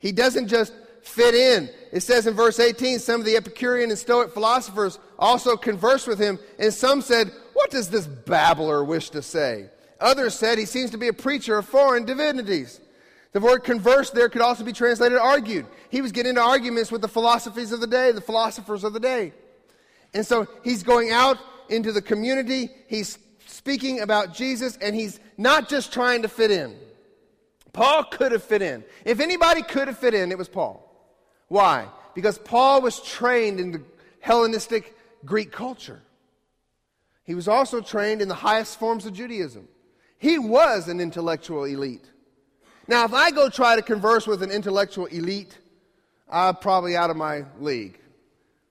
[0.04, 1.70] He doesn't just fit in.
[1.90, 6.18] It says in verse 18, some of the Epicurean and Stoic philosophers also conversed with
[6.18, 9.70] him, and some said, What does this babbler wish to say?
[10.00, 12.82] Others said he seems to be a preacher of foreign divinities.
[13.32, 15.64] The word converse there could also be translated argued.
[15.88, 19.00] He was getting into arguments with the philosophies of the day, the philosophers of the
[19.00, 19.32] day.
[20.12, 21.38] And so he's going out
[21.70, 26.76] into the community, he's speaking about Jesus, and he's not just trying to fit in.
[27.74, 28.84] Paul could have fit in.
[29.04, 30.80] If anybody could have fit in, it was Paul.
[31.48, 31.88] Why?
[32.14, 33.82] Because Paul was trained in the
[34.20, 36.00] Hellenistic Greek culture.
[37.24, 39.68] He was also trained in the highest forms of Judaism.
[40.18, 42.08] He was an intellectual elite.
[42.86, 45.58] Now, if I go try to converse with an intellectual elite,
[46.30, 47.98] I'm probably out of my league.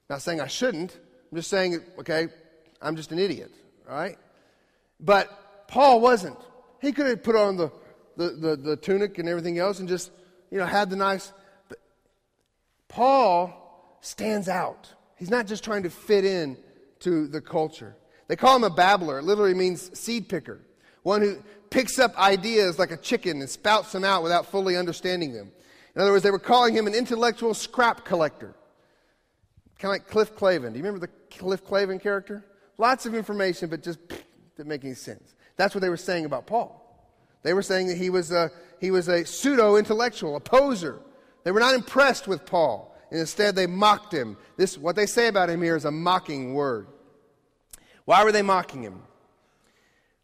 [0.10, 0.98] Not saying I shouldn't.
[1.32, 2.30] I'm just saying, okay,
[2.82, 3.52] I'm just an idiot,
[3.88, 4.18] right?
[5.00, 6.38] But Paul wasn't.
[6.80, 7.72] He could have put on the,
[8.18, 10.12] the, the, the tunic and everything else and just,
[10.52, 11.34] you know, had the nice.
[11.70, 11.80] But
[12.88, 14.90] Paul stands out.
[15.16, 16.58] He's not just trying to fit in
[17.00, 17.96] to the culture.
[18.28, 19.20] They call him a babbler.
[19.20, 20.62] It literally means seed picker
[21.04, 21.38] one who
[21.70, 25.52] picks up ideas like a chicken and spouts them out without fully understanding them.
[25.96, 28.56] In other words, they were calling him an intellectual scrap collector.
[29.78, 30.72] Kind of like Cliff Clavin.
[30.72, 32.44] Do you remember the Cliff Clavin character?
[32.78, 34.00] Lots of information, but just
[34.58, 35.36] didn't make any sense.
[35.58, 36.80] That's what they were saying about Paul.
[37.44, 41.00] They were saying that he was a, he was a pseudo intellectual, a poser.
[41.44, 42.96] They were not impressed with Paul.
[43.12, 44.38] And instead, they mocked him.
[44.58, 46.88] This, what they say about him here is a mocking word.
[48.06, 49.04] Why were they mocking him?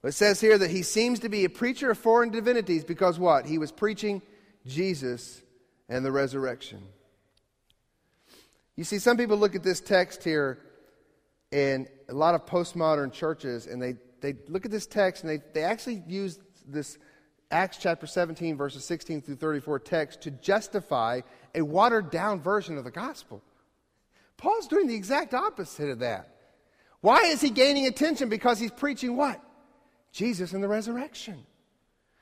[0.04, 3.46] It says here that he seems to be a preacher of foreign divinities because what?
[3.46, 4.22] He was preaching
[4.66, 5.42] Jesus
[5.90, 6.82] and the resurrection.
[8.78, 10.60] You see, some people look at this text here
[11.52, 15.44] in a lot of postmodern churches and they, they look at this text and they,
[15.54, 16.98] they actually use this
[17.52, 21.22] Acts chapter 17, verses 16 through 34 text to justify
[21.56, 23.42] a watered down version of the gospel.
[24.38, 26.36] Paul's doing the exact opposite of that.
[27.02, 28.30] Why is he gaining attention?
[28.30, 29.42] Because he's preaching what?
[30.12, 31.46] Jesus and the resurrection.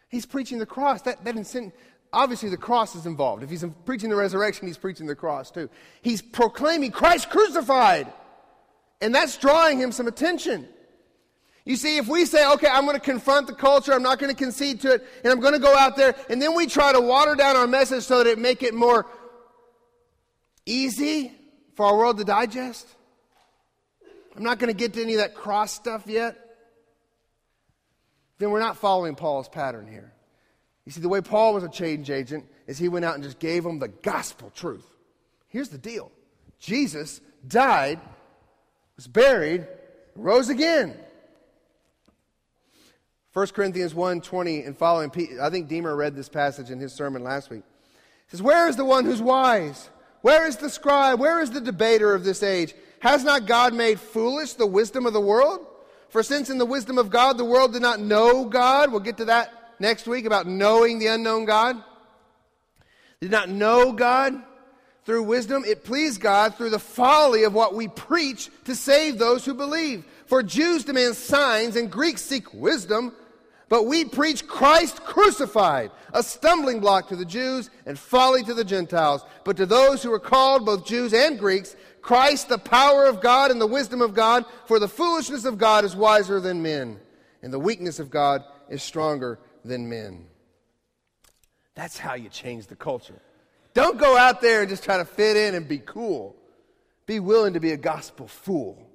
[0.10, 1.02] He's preaching the cross.
[1.02, 1.72] That, that
[2.14, 3.44] obviously the cross is involved.
[3.44, 5.70] If he's preaching the resurrection, he's preaching the cross too.
[6.02, 8.12] He's proclaiming Christ crucified.
[9.02, 10.68] And that's drawing him some attention.
[11.68, 14.34] You see, if we say, okay, I'm going to confront the culture, I'm not going
[14.34, 16.94] to concede to it, and I'm going to go out there, and then we try
[16.94, 19.06] to water down our message so that it make it more
[20.66, 21.34] easy
[21.76, 22.88] for our world to digest.
[24.38, 26.38] I'm not going to get to any of that cross stuff yet.
[28.38, 30.14] Then we're not following Paul's pattern here.
[30.86, 33.40] You see, the way Paul was a change agent is he went out and just
[33.40, 34.88] gave them the gospel truth.
[35.50, 36.14] Here's the deal
[36.62, 38.00] Jesus died,
[38.96, 39.68] was buried,
[40.16, 40.96] rose again.
[43.38, 45.12] 1 Corinthians 1 20 and following.
[45.40, 47.62] I think Deemer read this passage in his sermon last week.
[47.92, 49.92] He says, Where is the one who's wise?
[50.22, 51.20] Where is the scribe?
[51.20, 52.74] Where is the debater of this age?
[53.00, 55.68] Has not God made foolish the wisdom of the world?
[56.10, 59.18] For since in the wisdom of God the world did not know God, we'll get
[59.18, 61.78] to that next week about knowing the unknown God.
[63.22, 64.34] Did not know God
[65.06, 65.64] through wisdom.
[65.64, 70.06] It pleased God through the folly of what we preach to save those who believe.
[70.26, 73.14] For Jews demand signs and Greeks seek wisdom,
[73.70, 78.64] but we preach Christ crucified, a stumbling block to the Jews and folly to the
[78.64, 79.24] Gentiles.
[79.44, 83.52] But to those who are called, both Jews and Greeks, Christ, the power of God
[83.52, 87.00] and the wisdom of God, for the foolishness of God is wiser than men,
[87.42, 90.26] and the weakness of God is stronger than men.
[91.76, 93.22] That's how you change the culture.
[93.74, 96.36] Don't go out there and just try to fit in and be cool.
[97.06, 98.90] Be willing to be a gospel fool.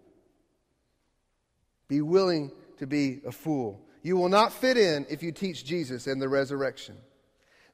[1.89, 3.81] Be willing to be a fool.
[4.03, 6.97] You will not fit in if you teach Jesus and the resurrection.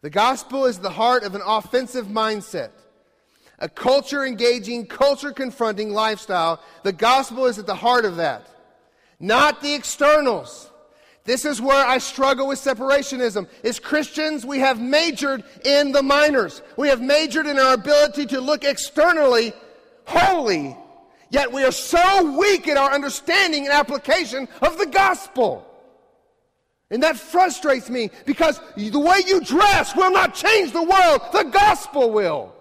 [0.02, 2.70] The gospel is the heart of an offensive mindset,
[3.58, 6.62] a culture engaging, culture confronting lifestyle.
[6.84, 8.46] The gospel is at the heart of that,
[9.18, 10.70] not the externals.
[11.24, 13.48] This is where I struggle with separationism.
[13.64, 16.62] As Christians, we have majored in the minors.
[16.76, 19.52] We have majored in our ability to look externally
[20.06, 20.76] holy
[21.30, 25.64] Yet we are so weak in our understanding and application of the gospel.
[26.90, 31.44] And that frustrates me because the way you dress will not change the world, the
[31.44, 32.54] gospel will.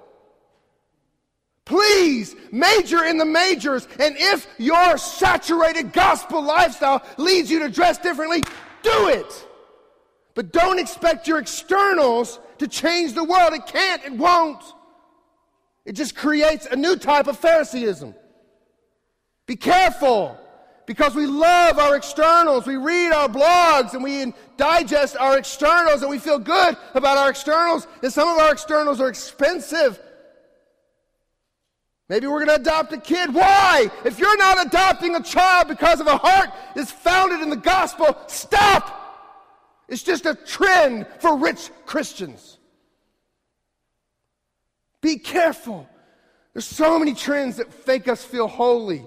[1.64, 7.98] Please major in the majors, and if your saturated gospel lifestyle leads you to dress
[7.98, 8.44] differently,
[8.84, 9.48] do it.
[10.34, 13.54] But don't expect your externals to change the world.
[13.54, 14.64] It can't, it won't.
[15.84, 18.14] It just creates a new type of Phariseeism.
[19.46, 20.38] Be careful
[20.88, 22.66] because we love our externals.
[22.66, 27.30] We read our blogs and we digest our externals and we feel good about our
[27.30, 27.86] externals.
[28.02, 30.00] And some of our externals are expensive.
[32.08, 33.34] Maybe we're going to adopt a kid.
[33.34, 33.92] Why?
[34.06, 38.18] If you're not adopting a child because of a heart that's founded in the gospel,
[38.28, 38.94] stop.
[39.90, 42.58] It's just a trend for rich Christians.
[45.02, 45.88] Be careful.
[46.54, 49.06] There's so many trends that make us feel holy.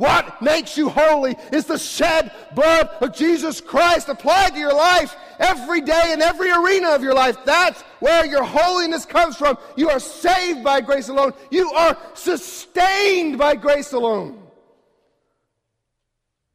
[0.00, 5.14] What makes you holy is the shed blood of Jesus Christ applied to your life
[5.38, 7.36] every day in every arena of your life.
[7.44, 9.58] That's where your holiness comes from.
[9.76, 11.34] You are saved by grace alone.
[11.50, 14.42] You are sustained by grace alone.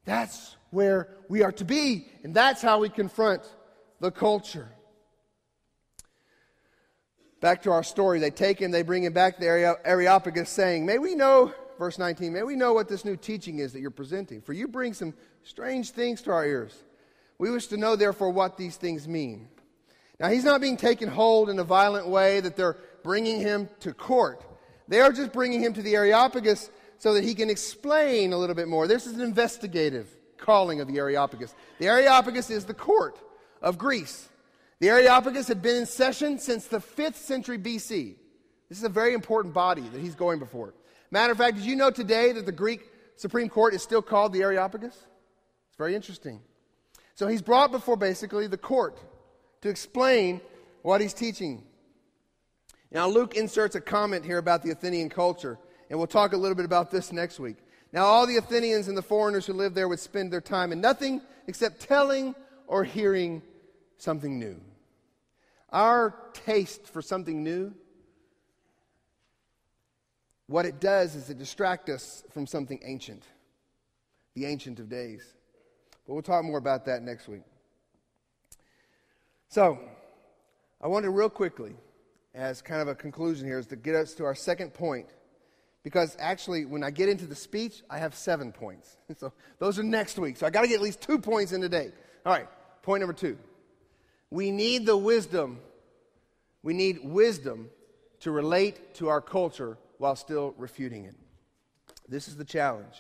[0.06, 3.44] That's where we are to be, and that's how we confront
[4.00, 4.70] the culture.
[7.42, 8.18] Back to our story.
[8.18, 11.98] They take him, they bring him back to the Areopagus, saying, May we know verse
[11.98, 14.42] 19, may we know what this new teaching is that you're presenting.
[14.42, 15.14] For you bring some
[15.44, 16.74] strange things to our ears.
[17.38, 19.48] We wish to know, therefore, what these things mean.
[20.20, 23.94] Now, he's not being taken hold in a violent way that they're bringing him to
[23.94, 24.44] court.
[24.88, 26.70] They are just bringing him to the Areopagus
[27.00, 28.88] so that he can explain a little bit more.
[28.88, 30.08] This is an investigative
[30.38, 31.54] calling of the Areopagus.
[31.80, 33.20] The Areopagus is the court
[33.62, 34.30] of Greece.
[34.80, 38.16] The Areopagus had been in session since the 5th century BC.
[38.70, 40.74] This is a very important body that he's going before.
[41.12, 42.82] Matter of fact, did you know today that the Greek
[43.16, 44.96] Supreme Court is still called the Areopagus?
[44.96, 46.42] It's very interesting.
[47.16, 48.98] So he's brought before basically the court
[49.62, 50.42] to explain
[50.82, 51.64] what he's teaching.
[52.92, 55.58] Now, Luke inserts a comment here about the Athenian culture,
[55.90, 57.58] and we'll talk a little bit about this next week.
[57.92, 60.82] Now, all the Athenians and the foreigners who lived there would spend their time in
[60.82, 62.36] nothing except telling
[62.68, 63.42] or hearing
[63.98, 64.60] something new.
[65.72, 67.74] Our taste for something new
[70.48, 73.24] what it does is it distracts us from something ancient,
[74.36, 75.24] the Ancient of Days.
[76.06, 77.42] But we'll talk more about that next week.
[79.50, 79.80] So,
[80.82, 81.76] I wanted real quickly,
[82.34, 85.08] as kind of a conclusion here, is to get us to our second point.
[85.84, 88.98] Because actually, when I get into the speech, I have seven points.
[89.18, 90.38] So those are next week.
[90.38, 91.92] So I got to get at least two points in today.
[92.26, 92.48] All right,
[92.82, 93.38] point number two.
[94.32, 95.60] We need the wisdom
[96.66, 97.70] We need wisdom
[98.22, 101.16] to relate to our culture while still refuting it.
[102.08, 102.96] This is the challenge.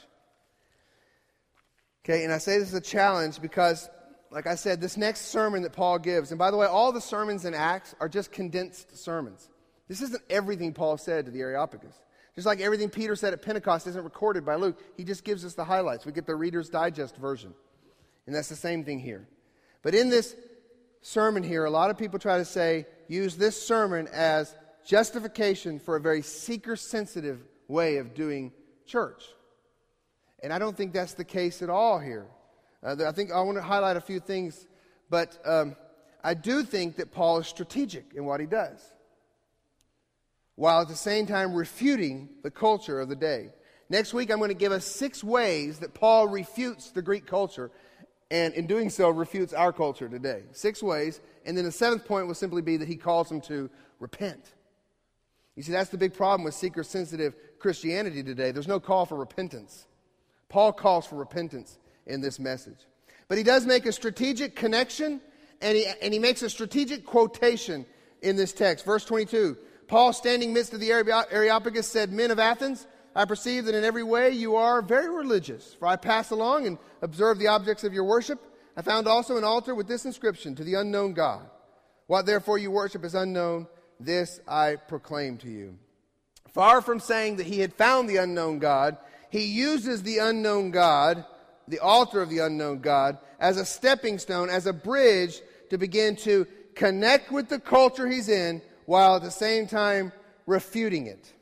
[2.04, 3.90] Okay, and I say this is a challenge because,
[4.32, 7.02] like I said, this next sermon that Paul gives, and by the way, all the
[7.02, 9.50] sermons in Acts are just condensed sermons.
[9.88, 11.96] This isn't everything Paul said to the Areopagus.
[12.36, 15.54] Just like everything Peter said at Pentecost isn't recorded by Luke, he just gives us
[15.54, 16.06] the highlights.
[16.06, 17.54] We get the Reader's Digest version.
[18.28, 19.28] And that's the same thing here.
[19.84, 20.36] But in this
[21.02, 24.54] sermon here, a lot of people try to say, use this sermon as
[24.86, 28.52] justification for a very seeker sensitive way of doing
[28.86, 29.24] church.
[30.44, 32.28] And I don't think that's the case at all here.
[32.84, 34.68] Uh, I think I want to highlight a few things,
[35.10, 35.76] but um,
[36.24, 38.80] I do think that Paul is strategic in what he does,
[40.56, 43.50] while at the same time refuting the culture of the day.
[43.90, 47.72] Next week, I'm going to give us six ways that Paul refutes the Greek culture,
[48.32, 50.44] and in doing so, refutes our culture today.
[50.52, 51.22] Six ways.
[51.46, 53.70] And then the seventh point will simply be that he calls them to
[54.00, 54.54] repent.
[55.56, 58.52] You see, that's the big problem with seeker sensitive Christianity today.
[58.52, 59.86] There's no call for repentance.
[60.50, 62.80] Paul calls for repentance in this message.
[63.28, 65.22] But he does make a strategic connection
[65.62, 67.86] and he, and he makes a strategic quotation
[68.22, 68.86] in this text.
[68.86, 73.76] Verse 22 Paul, standing midst of the Areopagus, said, Men of Athens, I perceive that
[73.76, 75.76] in every way you are very religious.
[75.76, 78.40] For I pass along and observe the objects of your worship.
[78.76, 81.48] I found also an altar with this inscription To the unknown God.
[82.08, 83.68] What therefore you worship is unknown,
[84.00, 85.78] this I proclaim to you.
[86.54, 88.98] Far from saying that he had found the unknown God,
[89.30, 91.26] he uses the unknown God,
[91.68, 96.16] the altar of the unknown God, as a stepping stone, as a bridge to begin
[96.18, 100.12] to connect with the culture he's in while at the same time
[100.46, 101.34] refuting it.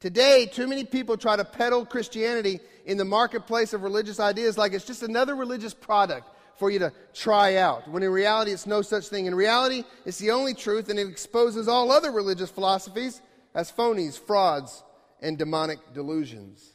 [0.00, 4.72] Today, too many people try to peddle Christianity in the marketplace of religious ideas like
[4.72, 6.28] it's just another religious product
[6.60, 9.24] for you to try out, when in reality it's no such thing.
[9.24, 13.22] In reality, it's the only truth and it exposes all other religious philosophies
[13.54, 14.84] as phonies, frauds,
[15.22, 16.74] and demonic delusions.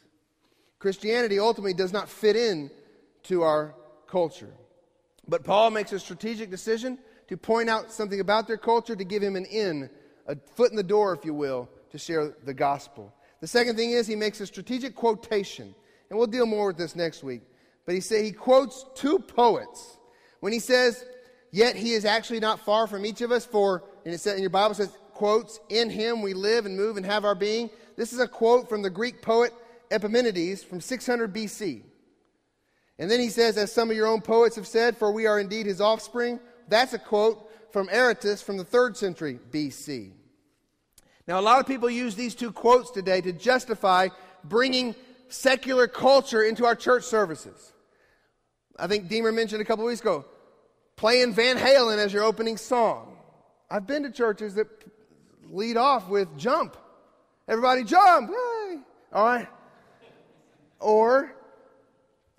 [0.80, 2.68] Christianity ultimately does not fit in
[3.22, 3.76] to our
[4.08, 4.52] culture.
[5.28, 9.22] But Paul makes a strategic decision to point out something about their culture to give
[9.22, 9.88] him an in,
[10.26, 13.14] a foot in the door, if you will, to share the gospel.
[13.40, 15.76] The second thing is he makes a strategic quotation,
[16.10, 17.42] and we'll deal more with this next week.
[17.86, 19.96] But he say he quotes two poets
[20.40, 21.04] when he says,
[21.50, 24.42] "Yet he is actually not far from each of us." For and it says in
[24.42, 28.12] your Bible says, "quotes In him we live and move and have our being." This
[28.12, 29.54] is a quote from the Greek poet
[29.90, 31.82] Epimenides from 600 BC.
[32.98, 35.38] And then he says, as some of your own poets have said, for we are
[35.38, 36.40] indeed his offspring.
[36.68, 40.12] That's a quote from Aratus from the third century BC.
[41.28, 44.08] Now, a lot of people use these two quotes today to justify
[44.44, 44.94] bringing
[45.28, 47.72] secular culture into our church services.
[48.78, 50.24] I think Deemer mentioned a couple weeks ago
[50.96, 53.16] playing Van Halen as your opening song.
[53.70, 54.66] I've been to churches that
[55.50, 56.76] lead off with jump.
[57.48, 58.30] Everybody jump.
[58.30, 58.78] Hey.
[59.12, 59.48] All right.
[60.80, 61.32] Or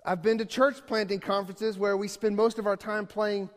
[0.04, 3.50] I've been to church planting conferences where we spend most of our time playing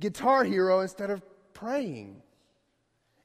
[0.00, 1.22] Guitar Hero instead of
[1.54, 2.22] praying.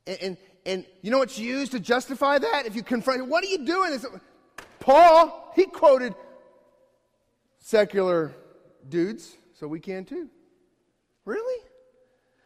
[0.05, 2.65] And, and, and you know what's used to justify that?
[2.65, 3.93] If you confront, what are you doing?
[3.93, 4.05] It's,
[4.79, 6.13] Paul, he quoted
[7.59, 8.33] secular
[8.87, 10.29] dudes, so we can too.
[11.25, 11.63] Really?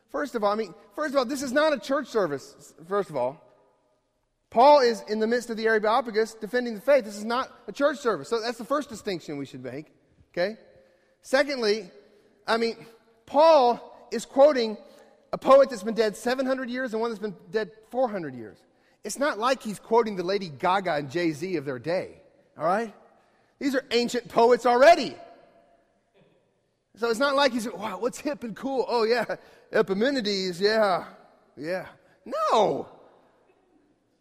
[0.10, 3.10] First of all, I mean, first of all, this is not a church service, first
[3.10, 3.42] of all.
[4.50, 7.06] Paul is in the midst of the Areopagus defending the faith.
[7.06, 8.28] This is not a church service.
[8.28, 9.94] So that's the first distinction we should make.
[10.34, 10.58] Okay?
[11.22, 11.90] Secondly,
[12.46, 12.76] I mean,
[13.26, 13.80] Paul
[14.12, 14.78] is quoting
[15.32, 18.58] a poet that's been dead 700 years and one that's been dead 400 years.
[19.06, 22.22] It's not like he's quoting the Lady Gaga and Jay Z of their day.
[22.58, 22.94] All right?
[23.60, 25.16] These are ancient poets already.
[26.98, 28.86] So it's not like he's, wow, what's hip and cool?
[28.88, 29.26] Oh, yeah,
[29.72, 31.06] Epimenides, yeah,
[31.56, 31.88] yeah.
[32.26, 32.88] No.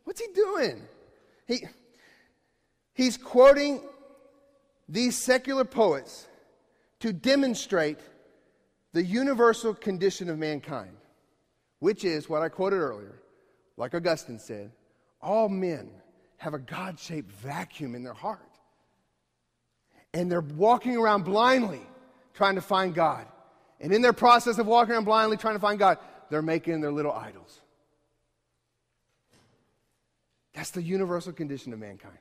[0.05, 0.83] What's he doing?
[1.47, 1.65] He,
[2.95, 3.81] he's quoting
[4.89, 6.27] these secular poets
[7.01, 7.99] to demonstrate
[8.93, 10.97] the universal condition of mankind,
[11.81, 13.21] which is what I quoted earlier.
[13.77, 14.73] Like Augustine said,
[15.21, 15.91] all men
[16.39, 18.41] have a God shaped vacuum in their heart.
[20.13, 21.83] And they're walking around blindly
[22.41, 23.27] trying to find God.
[23.83, 25.99] And in their process of walking around blindly trying to find God,
[26.31, 27.61] they're making their little idols.
[30.55, 32.17] That's the universal condition of mankind.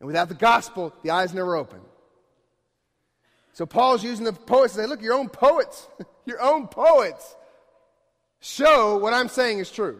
[0.00, 1.80] And without the gospel, the eyes never open.
[3.54, 5.88] So Paul's using the poets to say, look, your own poets,
[6.26, 7.36] your own poets
[8.40, 9.98] show what I'm saying is true.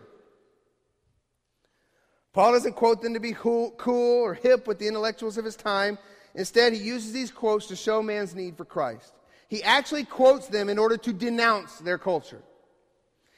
[2.35, 5.97] Paul doesn't quote them to be cool, or hip with the intellectuals of his time.
[6.35, 9.13] Instead, he uses these quotes to show man's need for Christ.
[9.49, 12.43] He actually quotes them in order to denounce their culture.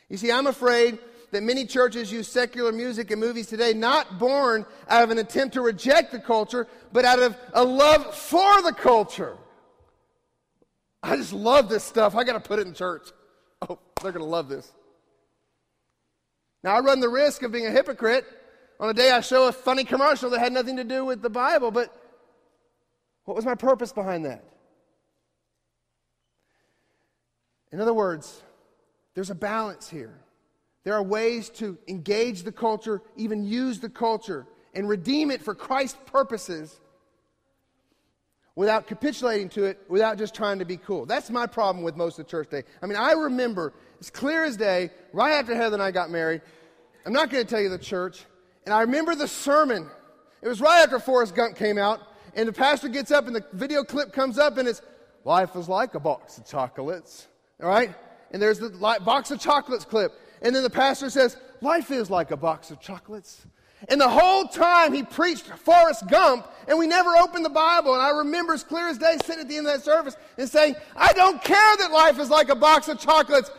[0.08, 0.98] You see, I'm afraid
[1.30, 5.54] that many churches use secular music and movies today not born out of an attempt
[5.54, 9.36] to reject the culture, but out of a love for the culture.
[11.02, 12.14] I just love this stuff.
[12.14, 13.08] I got to put it in church.
[13.62, 14.70] Oh, they're going to love this.
[16.62, 18.26] Now, I run the risk of being a hypocrite
[18.82, 21.30] on a day I show a funny commercial that had nothing to do with the
[21.30, 21.96] Bible, but
[23.24, 24.44] what was my purpose behind that?
[27.70, 28.42] In other words,
[29.14, 30.18] there's a balance here.
[30.84, 35.54] There are ways to engage the culture, even use the culture, and redeem it for
[35.54, 36.80] Christ's purposes
[38.54, 41.06] without capitulating to it, without just trying to be cool.
[41.06, 42.64] That's my problem with most of the church day.
[42.82, 46.42] I mean, I remember, as clear as day, right after Heather and I got married,
[47.06, 48.24] I'm not going to tell you the church,
[48.66, 49.88] and I remember the sermon.
[50.42, 52.00] It was right after Forrest Gump came out,
[52.34, 54.82] and the pastor gets up, and the video clip comes up, and it's,
[55.24, 57.28] Life is like a box of chocolates.
[57.62, 57.94] All right?
[58.32, 58.70] And there's the
[59.04, 60.12] box of chocolates clip.
[60.40, 63.46] And then the pastor says, Life is like a box of chocolates.
[63.88, 67.94] And the whole time he preached Forrest Gump, and we never opened the Bible.
[67.94, 70.48] And I remember as clear as day sitting at the end of that service and
[70.48, 73.50] saying, I don't care that life is like a box of chocolates.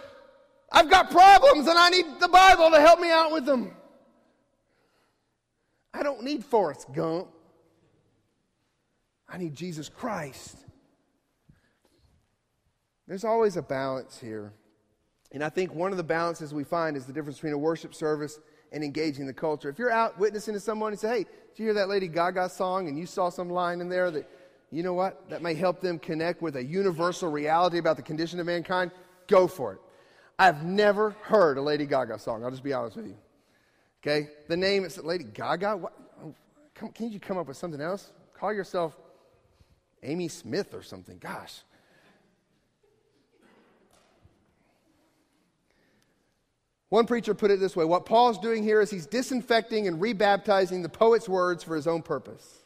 [0.71, 3.73] I've got problems and I need the Bible to help me out with them.
[5.93, 7.27] I don't need Forrest Gump.
[9.33, 10.55] I need Jesus Christ.
[13.07, 14.53] There's always a balance here.
[15.31, 17.95] And I think one of the balances we find is the difference between a worship
[17.95, 18.39] service
[18.71, 19.69] and engaging the culture.
[19.69, 22.47] If you're out witnessing to someone and say, hey, did you hear that Lady Gaga
[22.49, 24.29] song and you saw some line in there that,
[24.71, 28.39] you know what, that may help them connect with a universal reality about the condition
[28.39, 28.91] of mankind,
[29.27, 29.79] go for it.
[30.37, 32.43] I've never heard a Lady Gaga song.
[32.43, 33.17] I'll just be honest with you.
[34.03, 34.29] Okay?
[34.47, 35.77] The name is Lady Gaga?
[35.77, 35.93] What?
[36.23, 36.35] Oh,
[36.75, 38.11] come, can you come up with something else?
[38.37, 38.95] Call yourself
[40.03, 41.17] Amy Smith or something.
[41.17, 41.61] Gosh.
[46.89, 50.83] One preacher put it this way What Paul's doing here is he's disinfecting and rebaptizing
[50.83, 52.59] the poet's words for his own purpose.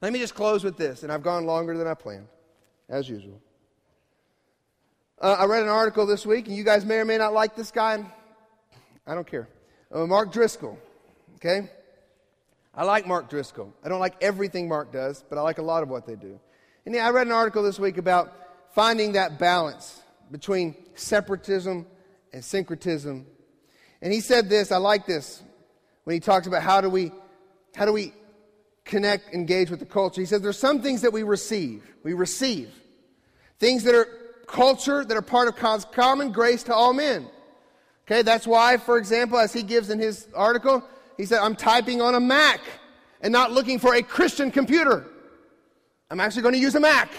[0.00, 2.28] Let me just close with this, and I've gone longer than I planned,
[2.88, 3.40] as usual.
[5.20, 7.56] Uh, I read an article this week, and you guys may or may not like
[7.56, 8.04] this guy.
[9.04, 9.48] I don't care.
[9.90, 10.78] Uh, Mark Driscoll,
[11.34, 11.68] okay?
[12.78, 13.74] I like Mark Driscoll.
[13.82, 16.38] I don't like everything Mark does, but I like a lot of what they do.
[16.86, 18.32] And yeah, I read an article this week about
[18.72, 20.00] finding that balance
[20.30, 21.88] between separatism
[22.32, 23.26] and syncretism.
[24.00, 25.42] And he said this, I like this,
[26.04, 27.10] when he talks about how do we
[27.74, 28.12] how do we
[28.84, 30.20] connect, engage with the culture.
[30.20, 31.82] He says there's some things that we receive.
[32.04, 32.70] We receive.
[33.58, 34.06] Things that are
[34.46, 37.26] culture that are part of God's common grace to all men.
[38.06, 40.84] Okay, that's why, for example, as he gives in his article,
[41.18, 42.60] he said, I'm typing on a Mac
[43.20, 45.04] and not looking for a Christian computer.
[46.10, 47.10] I'm actually going to use a Mac.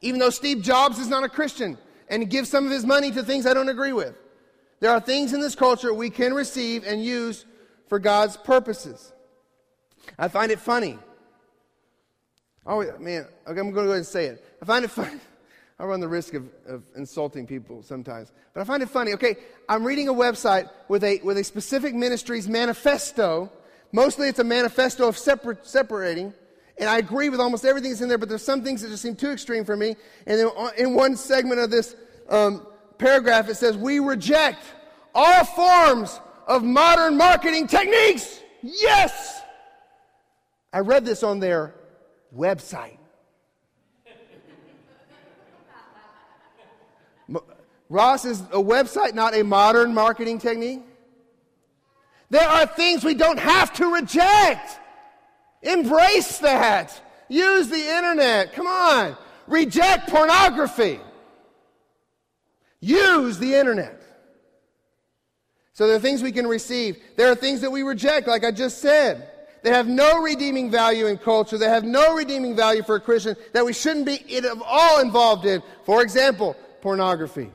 [0.00, 1.78] Even though Steve Jobs is not a Christian
[2.08, 4.16] and gives some of his money to things I don't agree with.
[4.80, 7.44] There are things in this culture we can receive and use
[7.88, 9.12] for God's purposes.
[10.18, 10.98] I find it funny.
[12.66, 14.44] Oh, man, okay, I'm going to go ahead and say it.
[14.60, 15.20] I find it funny.
[15.78, 18.32] I run the risk of, of insulting people sometimes.
[18.54, 19.12] But I find it funny.
[19.12, 19.36] Okay,
[19.68, 23.52] I'm reading a website with a, with a specific ministry's manifesto.
[23.92, 26.32] Mostly it's a manifesto of separ- separating.
[26.78, 29.02] And I agree with almost everything that's in there, but there's some things that just
[29.02, 29.96] seem too extreme for me.
[30.26, 31.94] And then in one segment of this
[32.28, 32.66] um,
[32.98, 34.62] paragraph, it says, We reject
[35.14, 38.40] all forms of modern marketing techniques.
[38.62, 39.40] Yes!
[40.72, 41.74] I read this on their
[42.34, 42.98] website.
[47.88, 50.82] Ross, is a website not a modern marketing technique?
[52.30, 54.78] There are things we don't have to reject.
[55.62, 57.00] Embrace that.
[57.28, 58.52] Use the internet.
[58.52, 59.16] Come on.
[59.46, 61.00] Reject pornography.
[62.80, 64.02] Use the internet.
[65.72, 66.96] So there are things we can receive.
[67.16, 69.30] There are things that we reject, like I just said.
[69.62, 71.58] They have no redeeming value in culture.
[71.58, 75.44] They have no redeeming value for a Christian that we shouldn't be at all involved
[75.44, 75.62] in.
[75.84, 77.50] For example, pornography.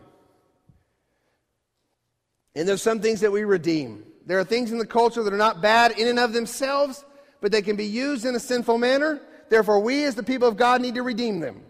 [2.55, 4.03] And there's some things that we redeem.
[4.25, 7.03] There are things in the culture that are not bad in and of themselves,
[7.39, 9.19] but they can be used in a sinful manner.
[9.49, 11.63] Therefore, we as the people of God need to redeem them.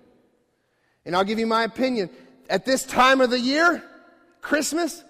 [1.06, 2.10] And I'll give you my opinion.
[2.50, 3.84] At this time of the year,
[4.42, 5.04] Christmas,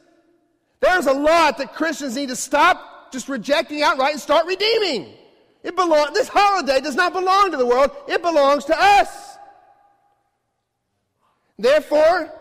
[0.80, 5.14] there's a lot that Christians need to stop just rejecting outright and start redeeming.
[5.64, 9.38] It belong, this holiday does not belong to the world, it belongs to us.
[11.58, 12.32] Therefore,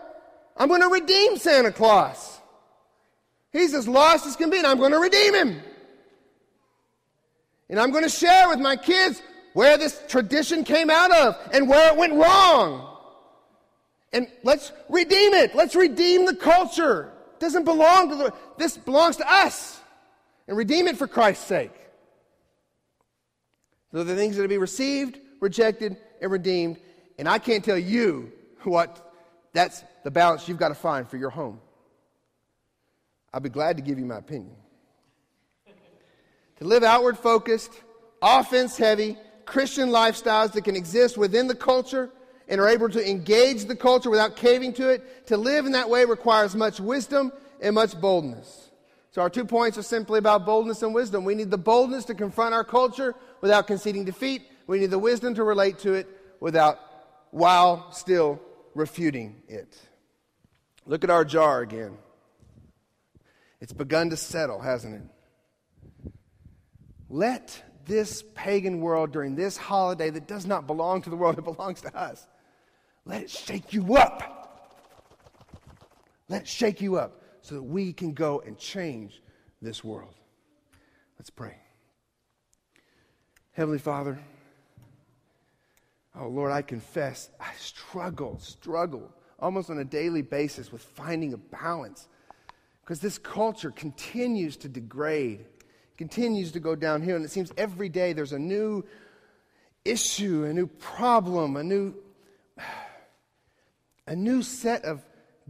[0.57, 2.30] I'm going to redeem Santa Claus.
[3.51, 5.61] He's as lost as can be, and I'm going to redeem him.
[7.69, 9.21] And I'm going to share with my kids
[9.53, 12.87] where this tradition came out of and where it went wrong.
[14.13, 15.55] And let's redeem it.
[15.55, 17.11] Let's redeem the culture.
[17.39, 19.79] doesn't belong to the This belongs to us.
[20.47, 21.71] And redeem it for Christ's sake.
[23.93, 26.77] Are the things that are to be received, rejected, and redeemed.
[27.17, 28.31] And I can't tell you
[28.63, 29.13] what
[29.53, 31.59] that's the balance you've got to find for your home.
[33.33, 34.55] I'll be glad to give you my opinion.
[36.57, 37.71] to live outward focused,
[38.21, 42.09] offense heavy, Christian lifestyles that can exist within the culture
[42.47, 45.89] and are able to engage the culture without caving to it, to live in that
[45.89, 48.69] way requires much wisdom and much boldness.
[49.11, 51.25] So, our two points are simply about boldness and wisdom.
[51.25, 54.43] We need the boldness to confront our culture without conceding defeat.
[54.67, 56.07] We need the wisdom to relate to it
[56.39, 56.79] without,
[57.31, 58.41] while still
[58.73, 59.77] refuting it.
[60.85, 61.97] Look at our jar again.
[63.61, 66.11] It's begun to settle, hasn't it?
[67.09, 71.43] Let this pagan world during this holiday that does not belong to the world, it
[71.43, 72.25] belongs to us.
[73.05, 74.79] Let it shake you up.
[76.27, 79.21] Let it shake you up so that we can go and change
[79.61, 80.13] this world.
[81.19, 81.55] Let's pray.
[83.51, 84.17] Heavenly Father,
[86.15, 91.37] oh Lord, I confess I struggle, struggle almost on a daily basis with finding a
[91.37, 92.07] balance
[92.81, 95.45] because this culture continues to degrade,
[95.97, 98.83] continues to go downhill, and it seems every day there's a new
[99.85, 101.93] issue, a new problem, a new
[104.07, 105.01] a new set of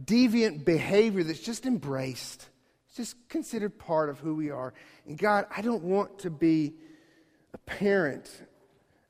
[0.02, 2.48] deviant behavior that's just embraced.
[2.86, 4.74] It's just considered part of who we are.
[5.06, 6.74] And God, I don't want to be
[7.54, 8.30] a parent.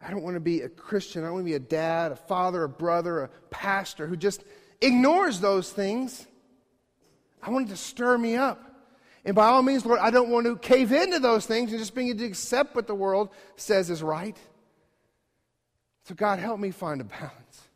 [0.01, 1.23] I don't want to be a Christian.
[1.23, 4.45] I don't want to be a dad, a father, a brother, a pastor who just
[4.81, 6.27] ignores those things.
[7.43, 8.73] I want it to stir me up.
[9.25, 11.95] And by all means, Lord, I don't want to cave into those things and just
[11.95, 14.37] begin to accept what the world says is right.
[16.05, 17.69] So, God, help me find a balance.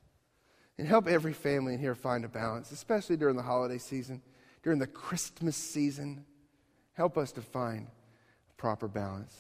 [0.79, 4.21] And help every family in here find a balance, especially during the holiday season,
[4.63, 6.25] during the Christmas season.
[6.93, 7.87] Help us to find
[8.57, 9.35] proper balance.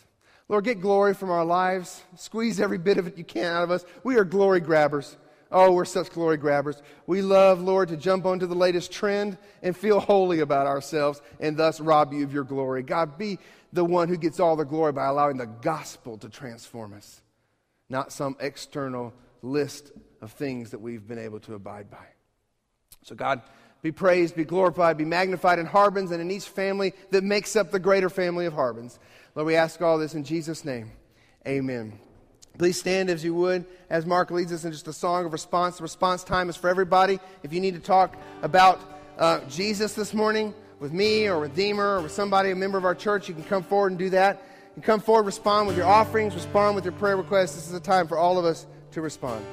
[0.49, 2.03] Lord, get glory from our lives.
[2.17, 3.85] Squeeze every bit of it you can out of us.
[4.05, 5.17] We are glory grabbers.
[5.51, 6.83] Oh, we're such glory grabbers.
[7.07, 11.57] We love, Lord, to jump onto the latest trend and feel holy about ourselves and
[11.57, 12.83] thus rob you of your glory.
[12.83, 13.39] God, be
[13.73, 17.21] the one who gets all the glory by allowing the gospel to transform us,
[17.89, 22.07] not some external list of things that we've been able to abide by.
[23.03, 23.43] So, God,
[23.83, 27.71] be praised, be glorified, be magnified in Harbins and in each family that makes up
[27.71, 28.99] the greater family of Harbins.
[29.37, 30.91] Lord, we ask all this in Jesus' name.
[31.47, 32.01] Amen.
[32.59, 35.77] Please stand as you would as Mark leads us in just a song of response.
[35.77, 37.19] The response time is for everybody.
[37.43, 38.81] If you need to talk about
[39.19, 42.85] uh, Jesus this morning with me or with Deemer or with somebody, a member of
[42.85, 44.43] our church, you can come forward and do that.
[44.77, 47.55] You come forward, respond with your offerings, respond with your prayer requests.
[47.55, 49.45] This is a time for all of us to respond.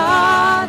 [0.00, 0.59] You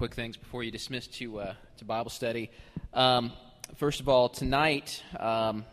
[0.00, 2.50] quick things before you dismiss to uh, to Bible study.
[2.94, 3.32] Um,
[3.76, 5.66] first of all, tonight um,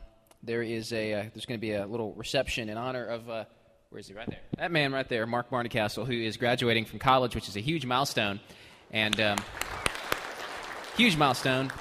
[0.43, 3.45] there is a uh, there's going to be a little reception in honor of uh,
[3.89, 4.13] where is he?
[4.13, 4.41] Right there.
[4.57, 7.85] That man right there, Mark Barneycastle, who is graduating from college, which is a huge
[7.85, 8.41] milestone,
[8.91, 9.37] and um,
[10.97, 11.71] huge milestone.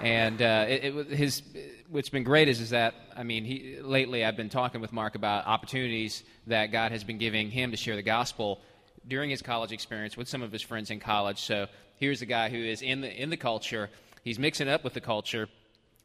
[0.00, 1.42] And uh, it, it, his
[1.90, 5.14] what's been great is is that I mean he lately I've been talking with Mark
[5.14, 8.62] about opportunities that God has been giving him to share the gospel
[9.08, 11.40] during his college experience with some of his friends in college.
[11.40, 13.90] So here's a guy who is in the in the culture.
[14.22, 15.48] He's mixing up with the culture.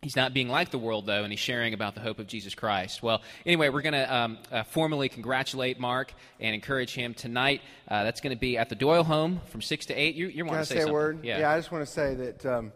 [0.02, 2.54] He's not being like the world, though, and he's sharing about the hope of Jesus
[2.54, 3.02] Christ.
[3.02, 7.62] Well, anyway, we're going to um, uh, formally congratulate Mark and encourage him tonight.
[7.88, 10.16] Uh, that's going to be at the Doyle home from 6 to 8.
[10.16, 10.94] You, you want to say, say a something?
[10.94, 11.24] word?
[11.24, 11.50] Yeah.
[11.50, 12.74] I just want to say that um,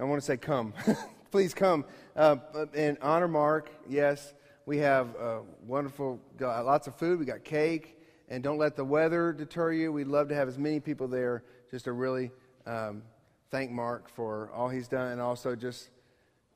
[0.00, 0.74] I want to say, come.
[1.30, 1.84] Please come
[2.16, 2.36] uh,
[2.74, 3.70] and honor Mark.
[3.88, 4.34] Yes,
[4.66, 7.20] we have uh, wonderful, lots of food.
[7.20, 8.01] We got cake.
[8.28, 9.92] And don't let the weather deter you.
[9.92, 12.30] We'd love to have as many people there just to really
[12.66, 13.02] um,
[13.50, 15.90] thank Mark for all he's done and also just,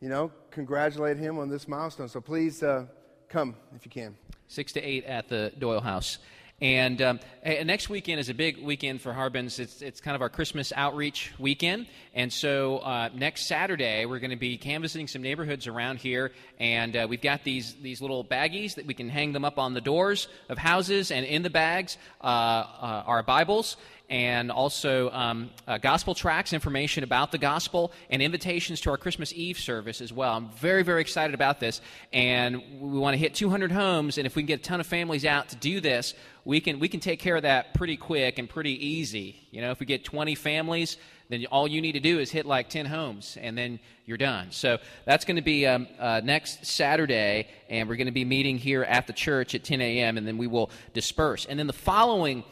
[0.00, 2.08] you know, congratulate him on this milestone.
[2.08, 2.86] So please uh,
[3.28, 4.16] come if you can.
[4.48, 6.18] 6 to 8 at the Doyle House.
[6.60, 9.58] And um, eh, next weekend is a big weekend for Harbins.
[9.58, 11.86] It's, it's kind of our Christmas outreach weekend.
[12.14, 16.32] And so uh, next Saturday, we're going to be canvassing some neighborhoods around here.
[16.58, 19.74] And uh, we've got these, these little baggies that we can hang them up on
[19.74, 21.10] the doors of houses.
[21.10, 23.76] And in the bags uh, uh are Bibles
[24.08, 29.32] and also um, uh, gospel tracks, information about the gospel, and invitations to our Christmas
[29.32, 30.34] Eve service as well.
[30.34, 31.80] I'm very, very excited about this,
[32.12, 34.18] and we want to hit 200 homes.
[34.18, 36.14] And if we can get a ton of families out to do this,
[36.46, 39.36] we can we can take care of that pretty quick and pretty easy.
[39.50, 40.96] You know, if we get 20 families.
[41.28, 44.52] Then all you need to do is hit like 10 homes, and then you're done.
[44.52, 48.58] So that's going to be um, uh, next Saturday, and we're going to be meeting
[48.58, 51.44] here at the church at 10 a.m., and then we will disperse.
[51.44, 52.44] And then the following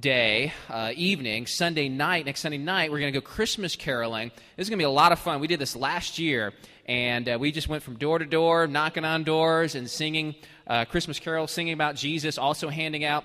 [0.00, 4.30] day, uh, evening, Sunday night, next Sunday night, we're going to go Christmas caroling.
[4.56, 5.40] This is going to be a lot of fun.
[5.40, 6.54] We did this last year,
[6.86, 10.34] and uh, we just went from door to door, knocking on doors and singing
[10.66, 13.24] uh, Christmas carols, singing about Jesus, also handing out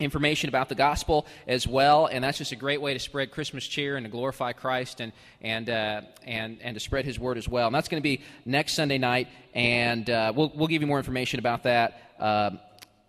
[0.00, 3.66] information about the gospel as well and that's just a great way to spread christmas
[3.66, 7.48] cheer and to glorify christ and and uh, and and to spread his word as
[7.48, 10.86] well and that's going to be next sunday night and uh, we'll, we'll give you
[10.86, 12.50] more information about that uh,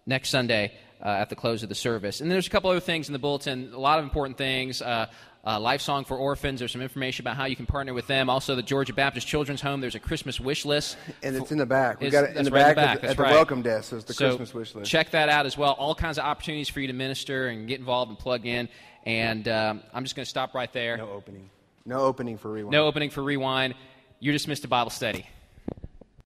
[0.07, 0.71] next sunday
[1.01, 2.21] uh, at the close of the service.
[2.21, 4.81] And there's a couple other things in the bulletin, a lot of important things.
[4.81, 5.07] Uh,
[5.43, 6.59] uh, Lifesong for Orphans.
[6.59, 8.29] There's some information about how you can partner with them.
[8.29, 9.81] Also, the Georgia Baptist Children's Home.
[9.81, 12.01] There's a Christmas wish list, and it's in the back.
[12.01, 12.95] We got it in the right in back, the back.
[12.95, 13.31] at, the, That's at the right.
[13.33, 13.89] welcome desk.
[13.89, 14.91] So it's the So Christmas wish list.
[14.91, 15.71] Check that out as well.
[15.73, 18.69] All kinds of opportunities for you to minister and get involved and plug in.
[19.05, 20.97] And um, I'm just going to stop right there.
[20.97, 21.49] No opening.
[21.85, 22.71] No opening for rewind.
[22.71, 23.73] No opening for rewind.
[24.19, 25.25] You're dismissed to Bible study.